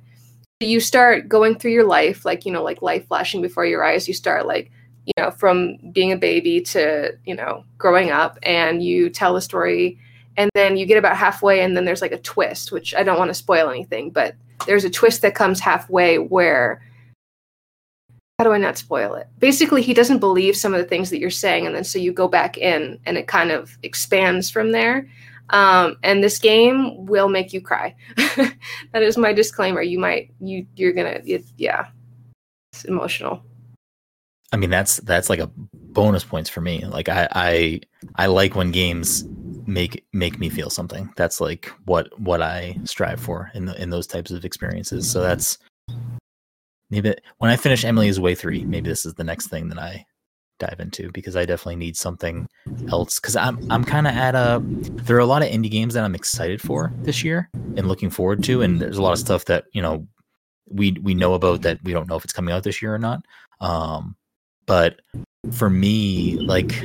[0.60, 4.08] you start going through your life like you know like life flashing before your eyes
[4.08, 4.70] you start like
[5.06, 9.42] you know from being a baby to you know growing up and you tell the
[9.42, 9.98] story
[10.36, 13.18] and then you get about halfway and then there's like a twist which i don't
[13.18, 14.36] want to spoil anything but
[14.66, 16.82] there's a twist that comes halfway where
[18.38, 19.28] how do i not spoil it?
[19.40, 22.12] Basically he doesn't believe some of the things that you're saying and then so you
[22.12, 25.08] go back in and it kind of expands from there
[25.52, 30.66] um, and this game will make you cry that is my disclaimer you might you
[30.76, 31.88] you're gonna it, yeah
[32.72, 33.44] it's emotional
[34.52, 36.84] I mean, that's that's like a bonus points for me.
[36.86, 37.82] Like I I
[38.16, 39.26] I like when games
[39.68, 41.12] make make me feel something.
[41.16, 45.10] That's like what what I strive for in the, in those types of experiences.
[45.10, 45.60] So that's
[46.90, 50.06] maybe when I finish Emily's Away three, maybe this is the next thing that I
[50.60, 52.48] dive into because I definitely need something
[52.90, 53.20] else.
[53.20, 56.04] Because I'm I'm kind of at a there are a lot of indie games that
[56.04, 59.46] I'm excited for this year and looking forward to, and there's a lot of stuff
[59.46, 60.08] that you know
[60.70, 63.00] we we know about that we don't know if it's coming out this year or
[63.00, 63.26] not.
[63.62, 64.16] Um,
[64.66, 65.02] but
[65.52, 66.76] for me, like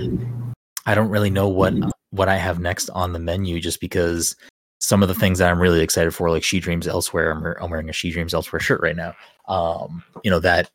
[0.86, 1.74] I don't really know what
[2.10, 4.36] what I have next on the menu just because
[4.78, 7.70] some of the things that I'm really excited for, like She Dreams Elsewhere, I'm, I'm
[7.70, 9.14] wearing a She Dreams Elsewhere shirt right now.
[9.48, 10.70] Um, you know that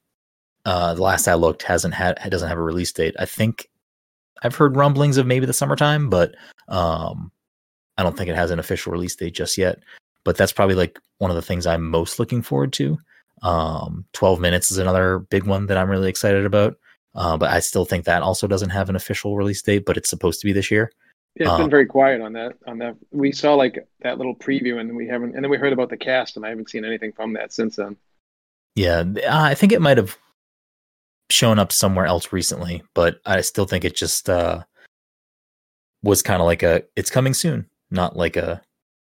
[0.65, 3.15] uh, the last I looked hasn't had doesn't have a release date.
[3.19, 3.69] I think
[4.43, 6.35] I've heard rumblings of maybe the summertime, but
[6.67, 7.31] um,
[7.97, 9.79] I don't think it has an official release date just yet.
[10.23, 12.97] But that's probably like one of the things I'm most looking forward to.
[13.41, 16.77] Um, 12 minutes is another big one that I'm really excited about.
[17.15, 20.09] Uh, but I still think that also doesn't have an official release date, but it's
[20.09, 20.91] supposed to be this year.
[21.35, 22.53] Yeah, it's Um, been very quiet on that.
[22.67, 25.35] On that, we saw like that little preview, and we haven't.
[25.35, 27.77] And then we heard about the cast, and I haven't seen anything from that since
[27.77, 27.97] then.
[28.75, 30.17] Yeah, uh, I think it might have
[31.29, 34.63] shown up somewhere else recently, but I still think it just uh,
[36.03, 38.61] was kind of like a it's coming soon, not like a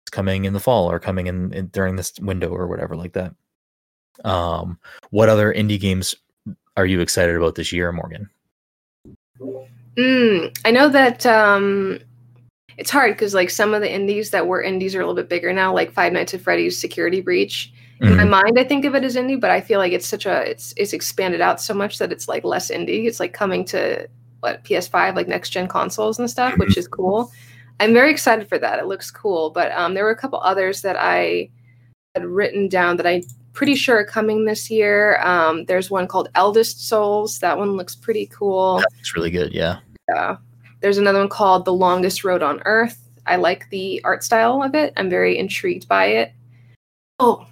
[0.05, 3.13] it's coming in the fall or coming in, in during this window or whatever like
[3.15, 3.35] that.
[4.25, 4.79] Um,
[5.11, 6.15] what other indie games
[6.77, 8.31] are you excited about this year, Morgan?
[9.97, 11.99] Mm, I know that um,
[12.77, 15.29] it's hard because like some of the indies that were indies are a little bit
[15.29, 17.73] bigger now, like Five Nights at Freddy's Security Breach.
[18.01, 18.31] In my Mhm.
[18.31, 20.75] mind, I think of it as indie, but I feel like it's such a it's
[20.77, 23.07] it's expanded out so much that it's like less indie.
[23.07, 24.07] It's like coming to
[24.41, 27.31] what PS5, like next gen consoles and stuff, which is cool.
[27.81, 28.79] I'm very excited for that.
[28.79, 31.49] It looks cool, but um, there were a couple others that I
[32.15, 33.23] had written down that I'm
[33.53, 35.19] pretty sure are coming this year.
[35.23, 37.39] Um, there's one called Eldest Souls.
[37.39, 38.83] That one looks pretty cool.
[38.99, 39.53] It's really good.
[39.53, 39.79] Yeah.
[40.09, 40.37] Yeah.
[40.81, 42.99] There's another one called The Longest Road on Earth.
[43.27, 44.93] I like the art style of it.
[44.97, 46.33] I'm very intrigued by it.
[47.19, 47.47] Oh,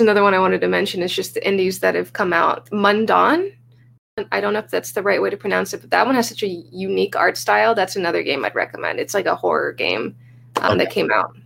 [0.00, 1.02] another one I wanted to mention.
[1.02, 2.68] It's just the indies that have come out.
[2.70, 3.52] Mundaun.
[4.30, 6.28] I don't know if that's the right way to pronounce it, but that one has
[6.28, 7.74] such a unique art style.
[7.74, 9.00] That's another game I'd recommend.
[9.00, 10.14] It's like a horror game
[10.60, 11.36] um, that came out.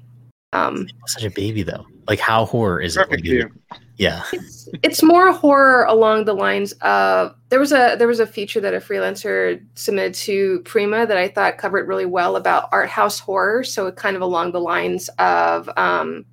[0.52, 1.86] Um, Such a baby though.
[2.06, 3.44] Like how horror is Perfect it?
[3.44, 4.22] Like, yeah.
[4.32, 8.60] it's it's more horror along the lines of there was a there was a feature
[8.60, 13.18] that a freelancer submitted to Prima that I thought covered really well about art house
[13.18, 13.62] horror.
[13.62, 16.24] So it kind of along the lines of um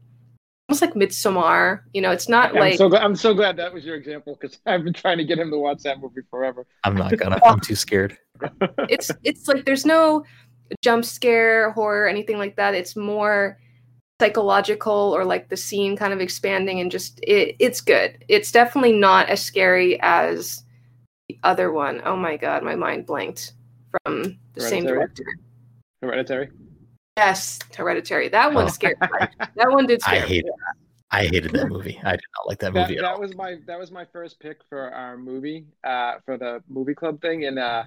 [0.70, 1.82] almost like Midsommar.
[1.94, 3.04] You know, it's not I'm like so glad.
[3.04, 5.58] I'm so glad that was your example because I've been trying to get him to
[5.58, 6.66] watch that movie forever.
[6.84, 7.40] I'm not gonna.
[7.46, 8.18] I'm too scared.
[8.90, 10.24] it's it's like there's no
[10.82, 12.74] jump scare horror anything like that.
[12.74, 13.60] It's more
[14.20, 18.24] psychological or like the scene kind of expanding and just it, it's good.
[18.28, 20.64] It's definitely not as scary as
[21.30, 22.02] the other one.
[22.06, 23.54] Oh my god, my mind blanked
[24.04, 25.26] from the same director.
[26.02, 26.50] Hereditary.
[27.18, 28.28] Yes, Hereditary.
[28.30, 28.70] That one Oh.
[28.70, 29.08] scared me.
[29.56, 30.28] That one did I scare me.
[30.28, 30.54] hate it.
[31.12, 31.98] I hated that movie.
[32.04, 33.22] I did not like that That, movie at that all.
[33.22, 37.22] was my that was my first pick for our movie uh, for the movie club
[37.22, 37.84] thing, and uh,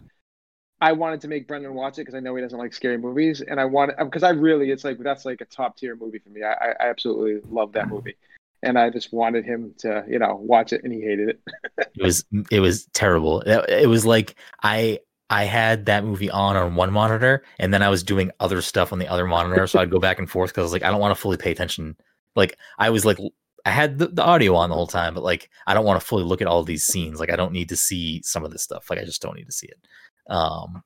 [0.80, 3.42] I wanted to make Brendan watch it because I know he doesn't like scary movies,
[3.42, 6.30] and I want because I really it's like that's like a top tier movie for
[6.30, 6.42] me.
[6.42, 8.16] I, I absolutely love that movie,
[8.62, 11.40] and I just wanted him to you know watch it, and he hated it.
[11.78, 13.42] it was it was terrible.
[13.42, 15.00] It, it was like I
[15.30, 18.92] I had that movie on on one monitor, and then I was doing other stuff
[18.92, 20.90] on the other monitor, so I'd go back and forth because I was like, I
[20.90, 21.96] don't want to fully pay attention.
[22.34, 23.18] Like I was like
[23.66, 26.06] I had the, the audio on the whole time, but like I don't want to
[26.06, 27.20] fully look at all these scenes.
[27.20, 28.88] Like I don't need to see some of this stuff.
[28.88, 30.32] Like I just don't need to see it.
[30.32, 30.82] Um,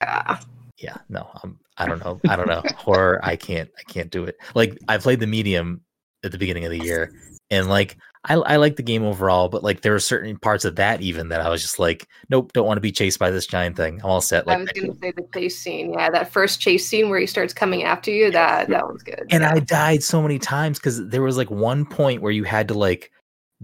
[0.00, 0.38] Yeah.
[0.78, 2.20] yeah, no, I'm, I don't know.
[2.28, 2.62] I don't know.
[2.76, 4.36] Horror, I can't, I can't do it.
[4.54, 5.80] Like I played the medium
[6.22, 7.12] at the beginning of the year,
[7.50, 10.76] and like I, I like the game overall, but like there are certain parts of
[10.76, 13.46] that even that I was just like, nope, don't want to be chased by this
[13.46, 14.00] giant thing.
[14.00, 14.48] I'm all set.
[14.48, 15.92] I was gonna say the chase scene.
[15.92, 18.30] Yeah, that first chase scene where he starts coming after you.
[18.30, 19.26] That that was good.
[19.30, 19.52] and yeah.
[19.52, 22.74] I died so many times because there was like one point where you had to
[22.74, 23.10] like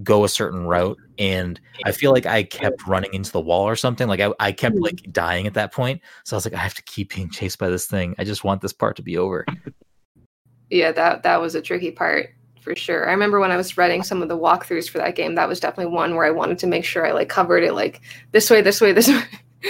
[0.02, 3.76] go a certain route, and I feel like I kept running into the wall or
[3.76, 4.08] something.
[4.08, 4.82] Like I, I kept Mhm.
[4.82, 7.58] like dying at that point, so I was like, I have to keep being chased
[7.60, 8.14] by this thing.
[8.18, 9.46] I just want this part to be over.
[10.70, 12.30] yeah, that that was a tricky part
[12.60, 13.08] for sure.
[13.08, 15.34] I remember when I was writing some of the walkthroughs for that game.
[15.34, 18.00] That was definitely one where I wanted to make sure I like covered it like
[18.32, 19.22] this way, this way, this way,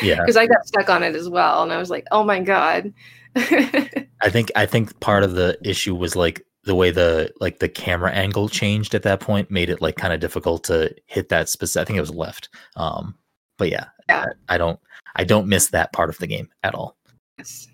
[0.03, 2.41] Yeah, because I got stuck on it as well, and I was like, oh my
[2.41, 2.93] god.
[3.37, 7.69] I think I think part of the issue was like the way the like the
[7.69, 11.49] camera angle changed at that point made it like kind of difficult to hit that
[11.49, 11.83] specific.
[11.83, 12.49] I think it was left.
[12.77, 13.15] Um,
[13.59, 14.27] but yeah, Yeah.
[14.49, 14.79] I, I don't
[15.17, 16.97] I don't miss that part of the game at all.
[17.39, 17.69] Yes.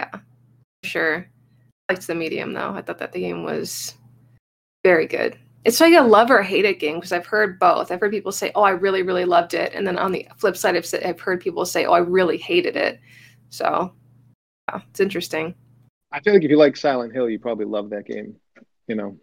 [0.00, 0.20] Yeah,
[0.84, 1.26] sure.
[1.88, 2.70] I liked the medium though.
[2.74, 3.94] I thought that the game was
[4.82, 5.38] very good.
[5.64, 7.92] It's like a love or hate it game because I've heard both.
[7.92, 10.56] I've heard people say, "Oh, I really, really loved it," and then on the flip
[10.56, 13.00] side, I've, I've heard people say, "Oh, I really hated it."
[13.50, 13.92] So,
[14.68, 15.54] yeah, it's interesting.
[16.10, 18.36] I feel like if you like Silent Hill, you probably love that game.
[18.88, 19.16] You know,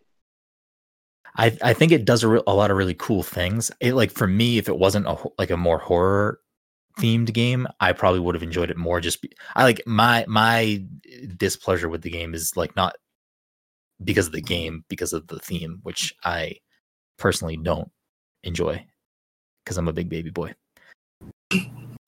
[1.35, 3.71] I I think it does a, re- a lot of really cool things.
[3.81, 6.39] It like for me, if it wasn't a like a more horror
[6.99, 8.99] themed game, I probably would have enjoyed it more.
[9.01, 10.83] Just be, I like my my
[11.37, 12.95] displeasure with the game is like not
[14.03, 16.55] because of the game, because of the theme, which I
[17.17, 17.91] personally don't
[18.43, 18.85] enjoy
[19.63, 20.55] because I'm a big baby boy.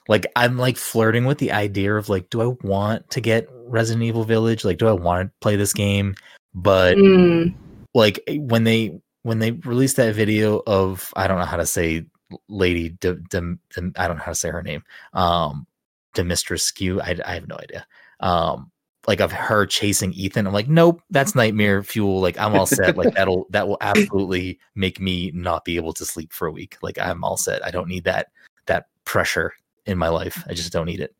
[0.08, 4.04] Like I'm like flirting with the idea of like, do I want to get Resident
[4.04, 4.66] Evil Village?
[4.66, 6.16] Like, do I want to play this game?
[6.56, 7.54] But Mm,
[7.94, 12.06] like when they when they released that video of I don't know how to say
[12.50, 14.84] Lady De, De, De- I don't know how to say her name
[15.14, 15.68] um
[16.16, 17.86] Demistress I, I have no idea
[18.20, 18.71] um
[19.08, 22.96] like of her chasing Ethan I'm like nope that's nightmare fuel like I'm all set
[22.98, 26.78] like that'll that will absolutely make me not be able to sleep for a week
[26.82, 28.28] like I'm all set I don't need that
[28.68, 29.54] that pressure
[29.86, 31.16] in my life I just don't need it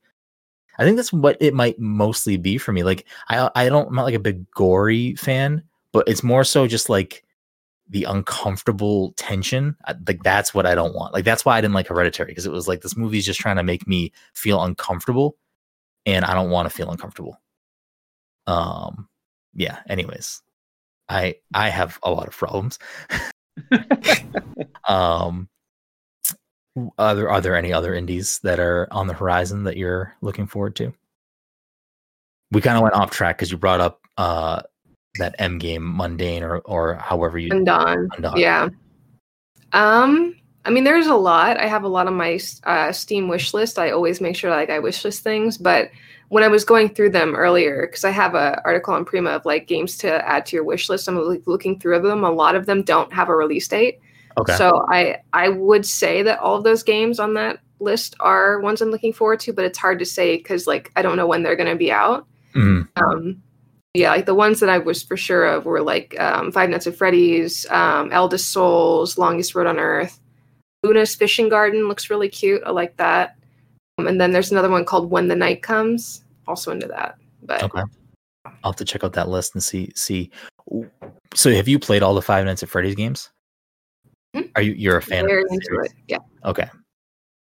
[0.78, 3.96] I think that's what it might mostly be for me like I I don't I'm
[3.96, 7.24] not like a big gory fan but it's more so just like
[7.90, 9.76] the uncomfortable tension.
[9.86, 11.14] I- Like that's what I don't want.
[11.14, 13.58] Like that's why I didn't like Hereditary because it was like this movie's just trying
[13.58, 15.36] to make me feel uncomfortable,
[16.06, 17.38] and I don't want to feel uncomfortable.
[18.48, 19.08] Um,
[19.54, 19.80] yeah.
[19.88, 20.42] Anyways,
[21.10, 22.80] I I have a lot of problems.
[24.88, 25.50] um,
[26.98, 30.48] are there are there any other indies that are on the horizon that you're looking
[30.48, 30.94] forward to?
[32.52, 34.62] We kind of went off track because you brought up uh
[35.20, 38.10] that M game mundane or or however you Undone.
[38.16, 38.38] Undone.
[38.38, 38.70] Yeah.
[39.74, 40.36] Um,
[40.66, 41.60] I mean, there's a lot.
[41.60, 43.80] I have a lot on my uh, Steam wish list.
[43.80, 45.90] I always make sure like I wish list things, but
[46.32, 49.46] when I was going through them earlier, because I have an article on Prima of
[49.46, 52.24] like games to add to your wish list, I'm like looking through them.
[52.24, 54.00] A lot of them don't have a release date.
[54.38, 54.56] Okay.
[54.56, 58.80] So I I would say that all of those games on that list are ones
[58.80, 61.44] I'm looking forward to, but it's hard to say because like I don't know when
[61.44, 62.26] they're going to be out.
[62.56, 62.88] Mhm.
[62.96, 63.44] Um,
[63.94, 66.88] yeah, like the ones that I was for sure of were like um, Five Nights
[66.88, 70.18] at Freddy's, um, Eldest Souls, Longest Road on Earth,
[70.82, 72.64] Luna's Fishing Garden looks really cute.
[72.66, 73.36] I like that.
[73.98, 76.21] Um, and then there's another one called When the Night Comes.
[76.48, 77.16] Also into that.
[77.44, 77.82] But Okay.
[78.46, 80.32] I'll have to check out that list and see see.
[81.34, 83.30] So, have you played all the Five Nights at Freddy's games?
[84.36, 84.42] Hmm?
[84.56, 85.26] Are you you're a fan?
[85.26, 85.92] very of into series?
[85.92, 85.98] it.
[86.08, 86.70] Yeah, Okay.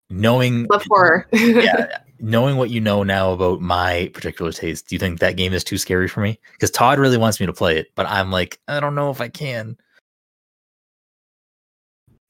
[0.09, 1.27] Knowing love horror.
[1.33, 5.53] yeah, knowing what you know now about my particular taste, do you think that game
[5.53, 6.39] is too scary for me?
[6.53, 9.21] Because Todd really wants me to play it, but I'm like, I don't know if
[9.21, 9.77] I can.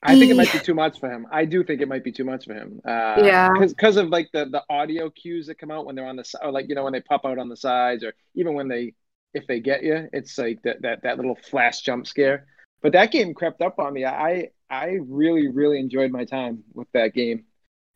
[0.01, 1.27] I think it might be too much for him.
[1.31, 2.79] I do think it might be too much for him.
[2.85, 3.49] Uh, Yeah.
[3.57, 6.41] because of like the the audio cues that come out when they're on the side,
[6.43, 8.93] or like you know when they pop out on the sides, or even when they
[9.33, 12.47] if they get you, it's like that that that little flash jump scare.
[12.81, 14.05] But that game crept up on me.
[14.05, 17.43] I I really really enjoyed my time with that game,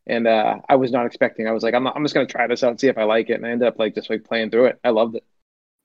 [0.08, 1.48] and uh, I was not expecting.
[1.48, 3.30] I was like, I'm I'm just gonna try this out and see if I like
[3.30, 4.80] it, and I ended up like just like playing through it.
[4.84, 5.26] I loved it.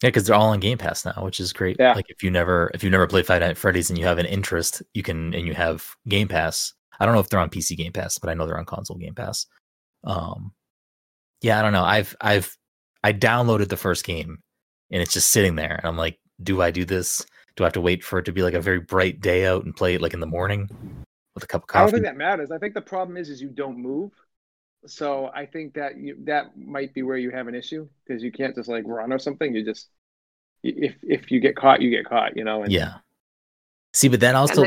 [0.03, 1.76] Yeah, because they're all on Game Pass now, which is great.
[1.78, 1.94] Yeah.
[1.94, 4.18] Like if you never if you never played Five Nights at Freddy's and you have
[4.18, 6.72] an interest, you can and you have Game Pass.
[7.01, 8.96] I don't know if they're on PC Game Pass, but I know they're on console
[8.96, 9.46] Game Pass.
[10.05, 10.53] Um,
[11.42, 11.84] yeah, I don't know.
[11.84, 12.57] I've I've
[13.03, 14.38] I downloaded the first game
[14.90, 17.24] and it's just sitting there and I'm like, do I do this?
[17.57, 19.64] Do I have to wait for it to be like a very bright day out
[19.64, 20.68] and play it like in the morning
[21.34, 21.80] with a cup of coffee?
[21.80, 22.53] I don't think that matters.
[22.53, 24.12] I think the problem is is you don't move.
[24.87, 28.33] So I think that you that might be where you have an issue because you
[28.33, 29.55] can't just like run or something.
[29.55, 29.89] You just
[30.62, 32.37] if if you get caught, you get caught.
[32.37, 32.62] You know.
[32.62, 32.95] And yeah.
[33.95, 34.64] See, but then And also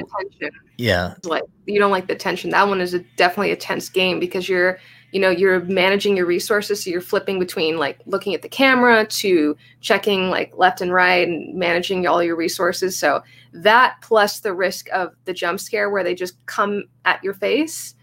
[0.78, 2.50] yeah, like you don't like the tension.
[2.50, 4.80] That one is a, definitely a tense game because you're
[5.12, 9.06] you know you're managing your resources so you're flipping between like looking at the camera
[9.06, 13.22] to checking like left and right and managing all your resources so
[13.54, 17.94] that plus the risk of the jump scare where they just come at your face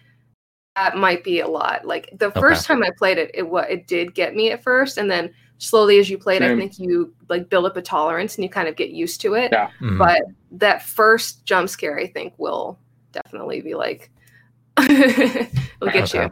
[0.78, 3.86] that might be a lot like the first time i played it it what it
[3.86, 6.58] did get me at first and then slowly as you played i Same.
[6.58, 9.50] think you like build up a tolerance and you kind of get used to it
[9.52, 9.70] Yeah.
[9.80, 9.98] mhm.
[9.98, 10.22] but
[10.52, 12.78] that first jump scare i think will
[13.12, 14.10] definitely be like
[14.78, 16.24] will get Okay.
[16.24, 16.30] you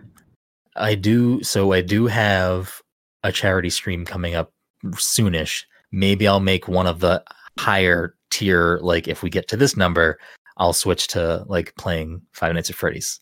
[0.78, 1.42] I do.
[1.42, 2.82] So I do have
[3.24, 4.53] a charity stream coming up
[4.90, 5.64] soonish.
[5.90, 7.24] Maybe I'll make one of the
[7.59, 8.78] higher tier.
[8.82, 10.18] Like if we get to this number,
[10.59, 13.20] I'll switch to like playing Five Nights at Freddy's.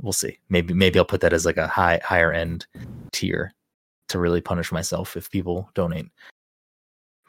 [0.00, 0.38] We'll see.
[0.48, 2.66] Maybe maybe I'll put that as like a high higher end
[3.12, 3.52] tier
[4.08, 6.06] to really punish myself if people donate.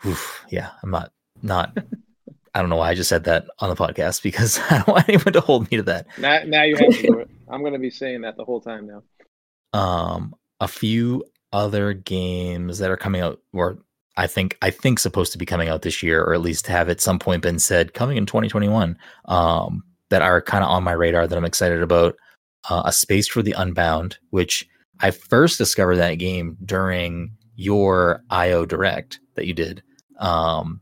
[0.05, 1.11] Oof, yeah, I'm not
[1.41, 1.77] not.
[2.55, 5.09] I don't know why I just said that on the podcast because I don't want
[5.09, 6.07] anyone to hold me to that.
[6.19, 7.29] now now you have to do it.
[7.49, 9.03] I'm going to be saying that the whole time now.
[9.79, 13.77] um a few other games that are coming out or
[14.17, 16.89] I think I think supposed to be coming out this year or at least have
[16.89, 20.91] at some point been said coming in 2021 um that are kind of on my
[20.93, 22.15] radar that I'm excited about
[22.69, 24.67] uh, a space for the unbound which
[24.99, 29.83] I first discovered that game during your IO direct that you did
[30.19, 30.79] um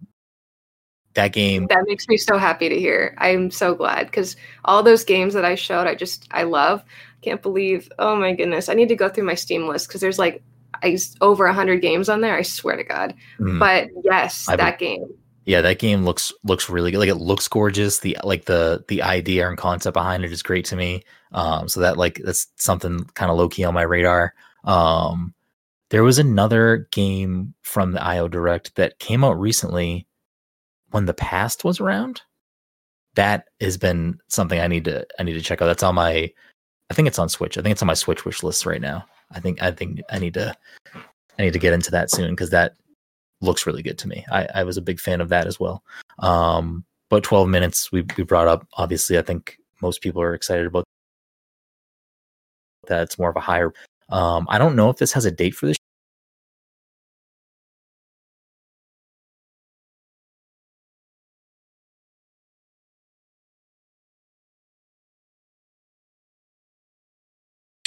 [1.14, 3.16] that game That makes me so happy to hear.
[3.18, 6.84] I'm so glad because all those games that I showed, I just I love.
[7.22, 7.90] Can't believe.
[8.00, 10.42] Oh my goodness, I need to go through my Steam list because there's like
[10.84, 12.36] I over hundred games on there.
[12.36, 13.14] I swear to God.
[13.40, 15.06] mm, But yes, I that game.
[15.46, 17.00] Yeah that game looks looks really good.
[17.00, 18.00] Like it looks gorgeous.
[18.00, 21.04] The like the the idea and concept behind it is great to me.
[21.32, 24.34] Um so that like that's something kind of low-key on my radar.
[24.64, 25.34] Um
[25.89, 30.08] there was another game from the io direct that came out recently
[30.92, 32.22] when the past was around.
[33.16, 35.66] That has been something i need to i need to check out.
[35.66, 36.32] That's on my
[36.89, 37.58] i think it's on switch.
[37.58, 39.06] I think it's on my switch wish list right now.
[39.32, 40.56] I think i think i need to
[40.96, 42.76] i need to get into that soon because that
[43.42, 44.26] looks really good to me.
[44.32, 45.84] I, I was a big fan of that as well.
[46.20, 50.66] Um, but 12 minutes we, we brought up, obviously, I think most people are excited
[50.68, 50.86] about
[52.88, 53.04] that.
[53.04, 53.74] It's more of a higher.
[54.10, 55.78] Um, I don't know if this has a date for this.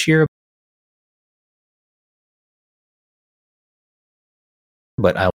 [0.06, 0.26] year
[4.98, 5.30] but I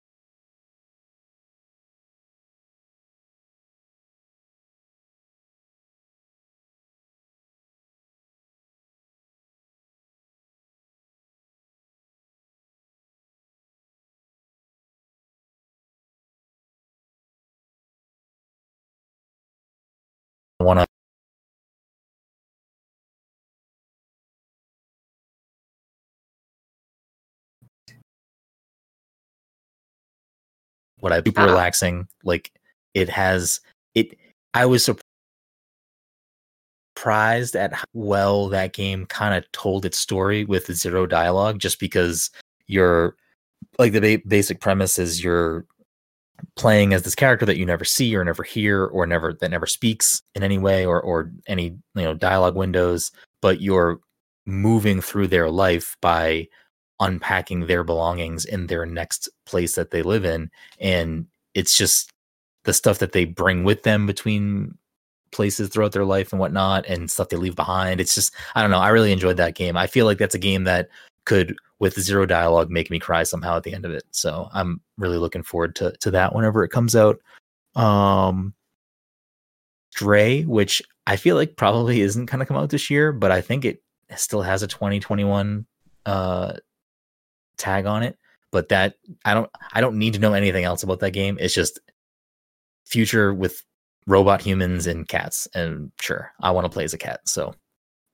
[31.05, 31.45] what I super Ah.
[31.45, 32.09] relaxing.
[32.25, 32.51] Like
[32.95, 33.61] it has
[33.95, 34.19] it.
[34.55, 34.89] I was
[36.97, 41.79] surprised at how well that game kind of told its story with zero dialogue, just
[41.79, 42.31] because
[42.67, 43.15] you're
[43.79, 45.67] like the ba- basic premise is you're
[46.57, 49.67] playing as this character that you never see or never hear or never that never
[49.67, 53.11] speaks in any way or or any you know dialogue windows,
[53.43, 54.01] but you're
[54.47, 56.47] moving through their life by
[57.01, 62.11] unpacking their belongings in their next place that they live in and it's just
[62.65, 64.77] the stuff that they bring with them between
[65.31, 68.01] places throughout their life and whatnot and stuff they leave behind.
[68.01, 69.77] It's just i don't know i really enjoyed that game.
[69.77, 70.89] I feel like that's a game that
[71.27, 74.05] could with zero dialogue make me cry somehow at the end of it.
[74.11, 77.21] So i'm really looking forward to to that whenever it comes out.
[77.75, 78.55] Um
[79.93, 83.41] Stray, which I feel like probably isn't going to come out this year, but I
[83.41, 83.81] think it
[84.17, 85.67] still has a 2021
[86.07, 86.55] uh
[87.57, 88.19] tag on it
[88.55, 88.95] but that
[89.25, 91.37] i don't i don't need to know anything else about that game.
[91.41, 91.81] It's just
[92.87, 93.65] future with
[94.07, 97.53] robot humans and cats and sure i want to play as a cat so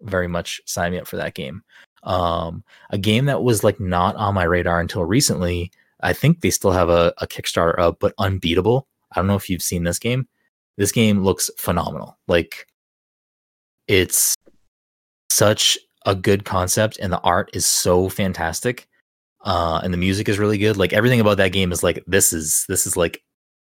[0.00, 1.62] very much sign me up for that game.
[2.04, 5.70] Um a game that was like not on my radar until recently
[6.00, 8.88] i think they still have a, a kickstarter up but unbeatable.
[9.12, 10.26] I don't know if you've seen this game.
[10.78, 12.18] This game looks phenomenal.
[12.28, 12.66] Like
[13.88, 14.34] it's
[15.28, 18.88] such a good concept and the art is so fantastic
[19.42, 20.76] uh, and the music is really good.
[20.76, 23.22] Like everything about that game is like this is this is like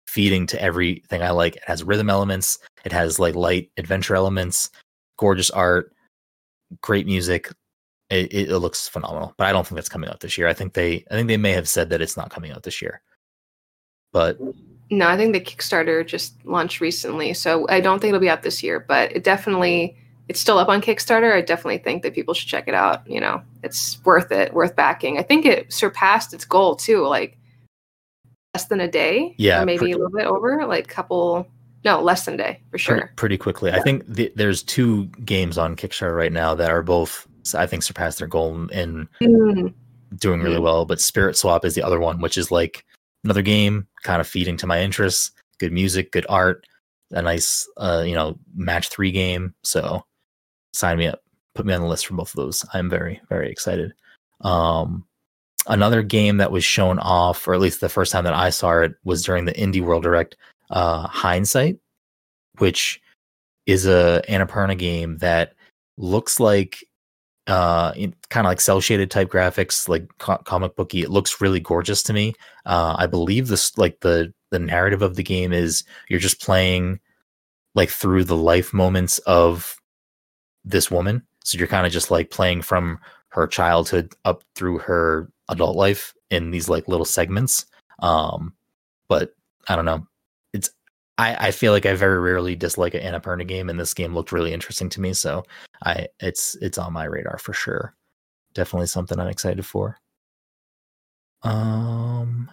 [0.07, 1.55] feeding to everything I like.
[1.55, 2.59] It has rhythm elements.
[2.85, 4.69] It has like light adventure elements,
[5.17, 5.91] gorgeous art,
[6.81, 7.51] great music.
[8.09, 10.47] It, it, it looks phenomenal, but I don't think that's coming out this year.
[10.47, 12.81] I think they I think they may have said that it's not coming out this
[12.81, 13.01] year,
[14.13, 14.37] but
[14.91, 18.43] No, I think the Kickstarter just launched recently, so I don't think it'll be out
[18.43, 18.79] this year.
[18.79, 19.97] But it definitely,
[20.27, 21.33] it's still up on Kickstarter.
[21.33, 23.07] I definitely think that people should check it out.
[23.09, 25.17] You know, it's worth it, worth backing.
[25.19, 27.37] I think it surpassed its goal too, like
[28.53, 29.35] less than a day.
[29.37, 31.47] Yeah, or maybe pretty- a little bit over, like couple.
[31.83, 33.13] No, less than a day for sure.
[33.15, 33.71] pretty quickly.
[33.71, 37.83] I think the, there's two games on Kickstarter right now that are both I think
[37.83, 39.71] surpassed their goal in Mm,
[40.17, 40.63] doing really Mm.
[40.63, 40.85] well.
[40.85, 42.83] But Spirit Swap is the other one, which is like
[43.23, 45.29] another game kind of feeding to my interests.
[45.59, 46.65] Good music, good art,
[47.11, 49.53] a nice uh, you know match three game.
[49.63, 50.03] So
[50.75, 51.21] sign me up,
[51.53, 52.65] put me on the list for both of those.
[52.73, 53.93] I'm very very excited.
[54.41, 55.05] Um,
[55.67, 58.79] another game that was shown off, or at least the first time that I saw
[58.79, 60.37] it, was during the Indie World Direct.
[60.71, 61.77] Uh, Hindsight,
[62.57, 62.99] which
[63.65, 65.53] is a Annapurna game that
[65.97, 66.83] looks like
[67.47, 71.59] uh kind of like cell shaded type graphics like co- comic booky it looks really
[71.59, 72.33] gorgeous to me
[72.65, 76.99] uh i believe this like the the narrative of the game is you're just playing
[77.75, 79.77] like through the life moments of
[80.65, 82.99] this woman so you're kind of just like playing from
[83.29, 87.65] her childhood up through her adult life in these like little segments
[87.99, 88.53] um
[89.07, 89.33] but
[89.69, 90.05] i don't know
[90.53, 90.69] it's
[91.17, 94.33] I, I feel like I very rarely dislike an Annapurna game, and this game looked
[94.33, 95.13] really interesting to me.
[95.13, 95.45] So
[95.83, 97.95] I it's it's on my radar for sure.
[98.53, 99.97] Definitely something I'm excited for.
[101.43, 102.51] Um,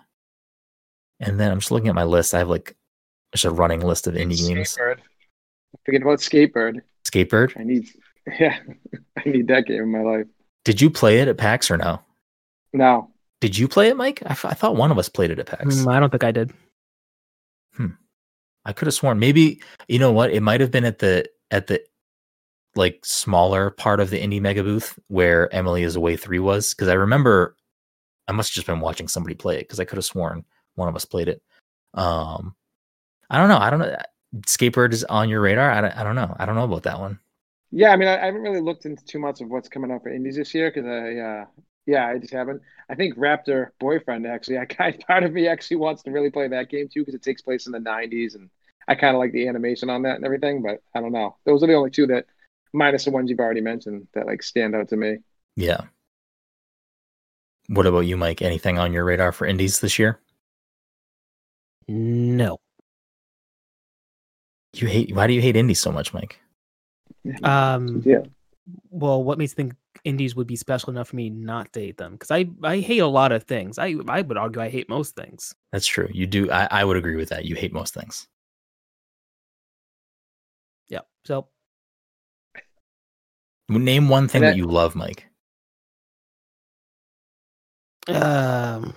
[1.19, 2.35] and then I'm just looking at my list.
[2.35, 2.77] I have like
[3.33, 4.79] just a running list of indie games.
[5.85, 6.81] Forget about Skatebird.
[7.05, 7.59] Skatebird.
[7.59, 7.89] I need,
[8.39, 8.59] yeah,
[9.19, 10.27] I need that game in my life.
[10.65, 12.01] Did you play it at PAX or no?
[12.73, 13.11] No,
[13.41, 14.23] Did you play it, Mike?
[14.25, 15.77] I, f- I thought one of us played it at PAX.
[15.77, 16.53] Mm, I don't think I did.
[17.75, 17.89] Hmm.
[18.65, 21.67] I could have sworn maybe you know what it might have been at the at
[21.67, 21.83] the
[22.77, 26.89] like smaller part of the indie mega booth where Emily is away three was because
[26.89, 27.57] I remember
[28.29, 30.45] I must have just been watching somebody play it because I could have sworn
[30.77, 31.43] one of us played it.
[31.95, 32.55] Um,
[33.29, 33.59] I don't know.
[33.59, 33.97] I don't know.
[34.41, 35.71] Skatebird is on your radar.
[35.71, 36.35] I don't, I don't know.
[36.39, 37.19] I don't know about that one.
[37.71, 40.03] yeah, I mean, I, I haven't really looked into too much of what's coming up
[40.03, 41.45] for indies this year because I, uh,
[41.87, 42.63] yeah, I just haven't.
[42.89, 46.31] I think Raptor Boyfriend actually, I kind of part of me actually wants to really
[46.31, 48.51] play that game too because it takes place in the '90s and
[48.89, 50.63] I kind of like the animation on that and everything.
[50.63, 51.37] But I don't know.
[51.45, 52.27] Those are the only two that,
[52.73, 55.19] minus the ones you've already mentioned, that like stand out to me.
[55.57, 55.83] Yeah.
[57.69, 58.43] What about you, Mike?
[58.43, 60.21] Anything on your radar for indies this year?
[61.89, 62.59] No.
[64.75, 65.15] You hate.
[65.15, 66.41] Why do you hate indies so much, Mike?
[67.45, 68.23] Um, Yeah.
[68.91, 71.99] well, what makes you think indies would be special enough for me not to hate
[71.99, 72.13] them?
[72.13, 73.79] Because I, I hate a lot of things.
[73.79, 75.55] I, I would argue I hate most things.
[75.73, 76.09] That's true.
[76.13, 76.51] You do.
[76.51, 77.45] I, I would agree with that.
[77.45, 78.27] You hate most things.
[80.89, 81.01] Yeah.
[81.25, 81.49] So
[83.69, 85.27] Name one thing And that that- you love, Mike.
[88.09, 88.95] Um,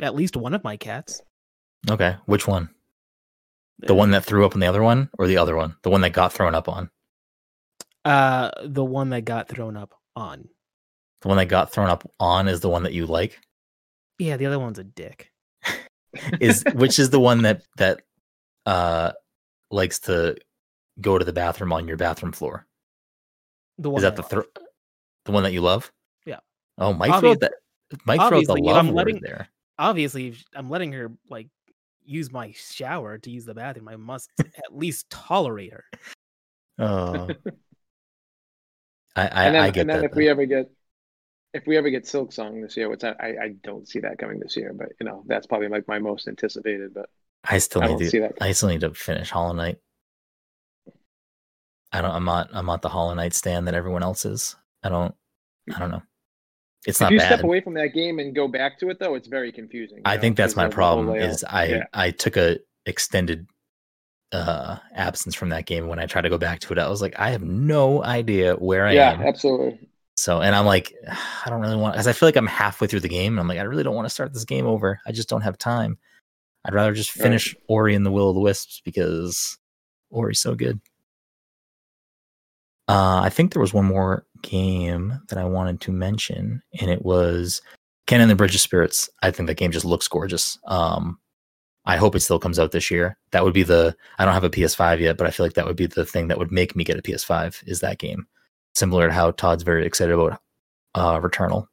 [0.00, 1.20] at least one of my cats.
[1.88, 2.70] Okay, which one?
[3.86, 5.76] The one that threw up on the other one, or the other one?
[5.82, 6.90] The one that got thrown up on?
[8.04, 10.48] Uh, the one that got thrown up on.
[11.22, 13.38] The one that got thrown up on is the one that you like.
[14.18, 15.30] Yeah, the other one's a dick.
[16.40, 18.00] Is which is the one that that
[18.66, 19.12] uh
[19.70, 20.36] likes to
[21.00, 22.66] go to the bathroom on your bathroom floor?
[23.78, 24.44] The one Is that I the thro-
[25.24, 25.92] the one that you love?
[26.26, 26.40] Yeah.
[26.78, 27.52] Oh, Mike Obvious- wrote that.
[28.06, 29.48] Mike wrote the love I'm word letting- there.
[29.78, 31.48] Obviously, I'm letting her like
[32.10, 33.88] use my shower to use the bathroom.
[33.88, 35.84] I must at least tolerate her.
[36.78, 37.28] Oh,
[39.16, 40.10] I I, and then, I get and then that.
[40.10, 40.70] if we ever get
[41.52, 44.38] if we ever get Silksong this year, which I, I, I don't see that coming
[44.38, 46.94] this year, but you know that's probably like my most anticipated.
[46.94, 47.08] But
[47.44, 48.10] I still I need to.
[48.10, 48.34] see that.
[48.40, 49.78] I still need to finish Hollow Knight.
[51.92, 52.12] I don't.
[52.12, 52.50] I'm not.
[52.52, 54.56] I'm not the Hollow Knight stand that everyone else is.
[54.82, 55.14] I don't.
[55.74, 56.02] I don't know.
[56.86, 57.26] It's if not you bad.
[57.26, 60.00] step away from that game and go back to it, though, it's very confusing.
[60.04, 61.16] I know, think that's my of the whole problem.
[61.16, 61.84] Is I Yeah.
[61.92, 63.46] I took a extended
[64.32, 65.88] uh absence from that game.
[65.88, 68.54] When I tried to go back to it, I was like, I have no idea
[68.54, 69.20] where I yeah, am.
[69.20, 69.88] Yeah, absolutely.
[70.16, 70.92] So, and I'm like,
[71.44, 73.48] I don't really want because I feel like I'm halfway through the game, and I'm
[73.48, 75.00] like, I really don't want to start this game over.
[75.06, 75.98] I just don't have time.
[76.64, 77.22] I'd rather just Right.
[77.24, 79.56] finish Ori and the Will of the Wisps because
[80.10, 80.80] Ori's so good.
[82.88, 87.04] Uh, I think there was one more game that I wanted to mention, and it
[87.04, 87.62] was
[88.06, 89.08] Kena the Bridge of Spirits.
[89.22, 90.58] I think that game just looks gorgeous.
[90.66, 91.18] Um,
[91.84, 93.16] I hope it still comes out this year.
[93.32, 93.96] That would be the.
[94.18, 96.28] I don't have a PS5 yet, but I feel like that would be the thing
[96.28, 97.66] that would make me get a PS5.
[97.66, 98.26] Is that game
[98.74, 100.40] similar to how Todd's very excited about
[100.94, 101.66] uh, Returnal?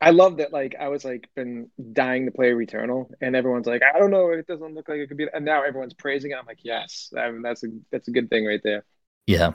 [0.00, 0.52] I love that.
[0.52, 4.30] Like I was like been dying to play Returnal, and everyone's like, I don't know,
[4.30, 5.26] it doesn't look like it could be.
[5.32, 6.38] And now everyone's praising it.
[6.38, 8.84] I'm like, yes, I mean, that's a that's a good thing right there.
[9.26, 9.52] Yeah,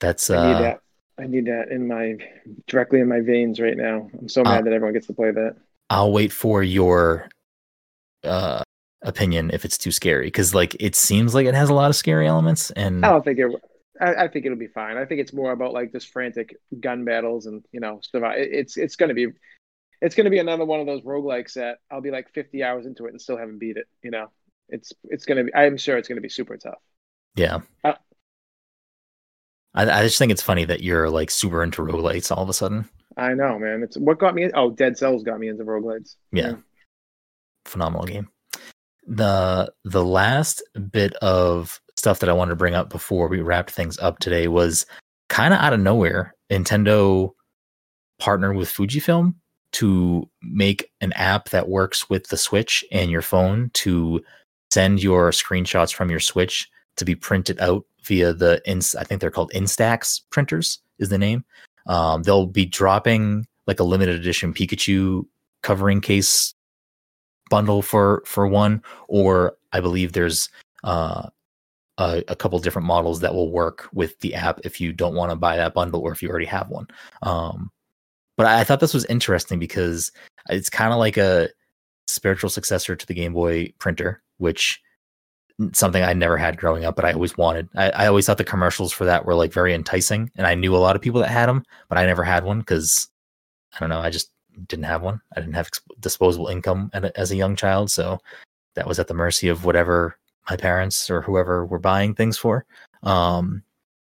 [0.00, 0.80] that's uh, that.
[1.18, 2.16] I need that in my
[2.66, 4.10] directly in my veins right now.
[4.18, 5.56] I'm so mad Uh, that everyone gets to play that.
[5.88, 7.28] I'll wait for your
[8.24, 8.62] uh
[9.02, 11.96] opinion if it's too scary because like it seems like it has a lot of
[11.96, 13.50] scary elements and I don't think it.
[14.00, 14.96] I, I think it'll be fine.
[14.98, 18.38] I think it's more about like just frantic gun battles and you know survive.
[18.38, 19.28] it- It's it's gonna be,
[20.02, 23.06] it's gonna be another one of those roguelikes that I'll be like 50 hours into
[23.06, 23.86] it and still haven't beat it.
[24.02, 24.26] You know,
[24.68, 25.54] it's it's gonna be.
[25.54, 26.74] I'm sure it's gonna be super tough.
[27.36, 27.60] yeah.
[27.84, 27.94] Uh,
[29.76, 32.54] I, I just think it's funny that you're like super into roguelites all of a
[32.54, 32.88] sudden.
[33.16, 33.82] I know, man.
[33.82, 34.50] It's what got me.
[34.54, 36.16] Oh, Dead Cells got me into roguelites.
[36.32, 36.54] Yeah.
[37.64, 38.28] Phenomenal game.
[39.06, 43.70] The the last bit of stuff that I wanted to bring up before we wrapped
[43.70, 44.84] things up today was
[45.28, 46.34] kind of out of nowhere.
[46.50, 47.32] Nintendo
[48.18, 49.34] partnered with Fujifilm
[49.72, 54.22] to make an app that works with the Switch and your phone to
[54.72, 59.20] send your screenshots from your Switch to be printed out via the ins I think
[59.20, 61.44] they're called Instax printers is the name.
[61.86, 65.26] Um, they'll be dropping like a limited edition Pikachu
[65.62, 66.54] covering case
[67.50, 70.48] bundle for for one, or I believe there's
[70.84, 71.28] uh,
[71.98, 75.30] a, a couple different models that will work with the app if you don't want
[75.30, 76.86] to buy that bundle or if you already have one.
[77.22, 77.70] Um,
[78.36, 80.12] but I thought this was interesting because
[80.48, 81.48] it's kind of like a
[82.06, 84.80] spiritual successor to the Game Boy printer, which
[85.72, 87.68] something I never had growing up, but I always wanted.
[87.74, 90.76] I, I always thought the commercials for that were like very enticing, and I knew
[90.76, 93.08] a lot of people that had them, but I never had one because
[93.74, 94.00] I don't know.
[94.00, 94.30] I just
[94.68, 95.20] didn't have one.
[95.34, 98.18] I didn't have disposable income as a young child, so
[98.74, 102.64] that was at the mercy of whatever my parents or whoever were buying things for.
[103.02, 103.62] Um,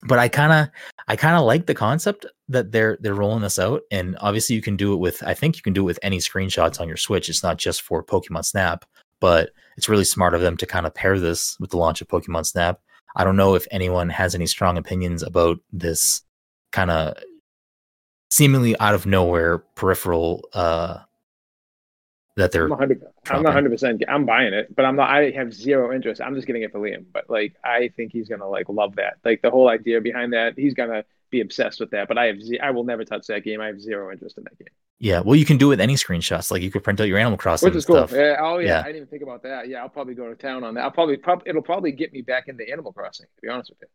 [0.08, 0.70] but I kind of,
[1.08, 4.62] I kind of like the concept that they're they're rolling this out, and obviously you
[4.62, 5.24] can do it with.
[5.24, 7.30] I think you can do it with any screenshots on your Switch.
[7.30, 8.86] It's not just for Pokemon Snap,
[9.20, 12.08] but it's really smart of them to kind of pair this with the launch of
[12.08, 12.80] Pokemon Snap.
[13.16, 16.22] I don't know if anyone has any strong opinions about this
[16.72, 17.16] kind of
[18.30, 21.00] seemingly out of nowhere peripheral uh
[22.36, 23.02] that they're I'm 100.
[23.30, 23.70] I'm not 100.
[23.70, 25.10] percent I'm buying it, but I'm not.
[25.10, 26.20] I have zero interest.
[26.22, 27.06] I'm just getting it for Liam.
[27.14, 29.18] But like, I think he's gonna like love that.
[29.24, 31.06] Like the whole idea behind that, he's gonna
[31.38, 32.08] be obsessed with that.
[32.10, 32.40] But I have.
[32.42, 33.60] ze- I will never touch that game.
[33.62, 34.74] I have zero interest in that game.
[35.10, 37.20] yeah well you can do it with any screenshots like you could print out your
[37.24, 37.98] animal crossing Which is cool.
[37.98, 38.38] stuff Yeah.
[38.48, 38.80] Oh yeah, Yeah.
[38.80, 39.62] I didn't even think about that.
[39.70, 40.84] Yeah, I'll probably go to town on that.
[40.86, 41.18] I'll probably.
[41.18, 43.28] Prob- it'll probably get me back into Animal Crossing.
[43.36, 43.88] To be honest with you.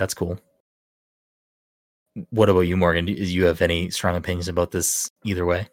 [0.00, 0.34] that's cool
[2.30, 5.66] what about you morgan do do you have any strong opinions about this either way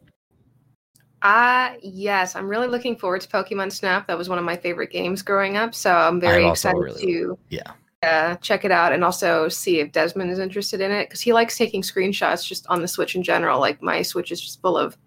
[1.22, 4.08] Uh yes, I'm really looking forward to Pokemon Snap.
[4.08, 7.02] That was one of my favorite games growing up, so I'm very I'm excited really-
[7.02, 7.72] to yeah
[8.04, 11.34] uh, check it out and also see if Desmond is interested in it because he
[11.34, 13.60] likes taking screenshots just on the Switch in general.
[13.60, 14.98] Like my Switch is just full of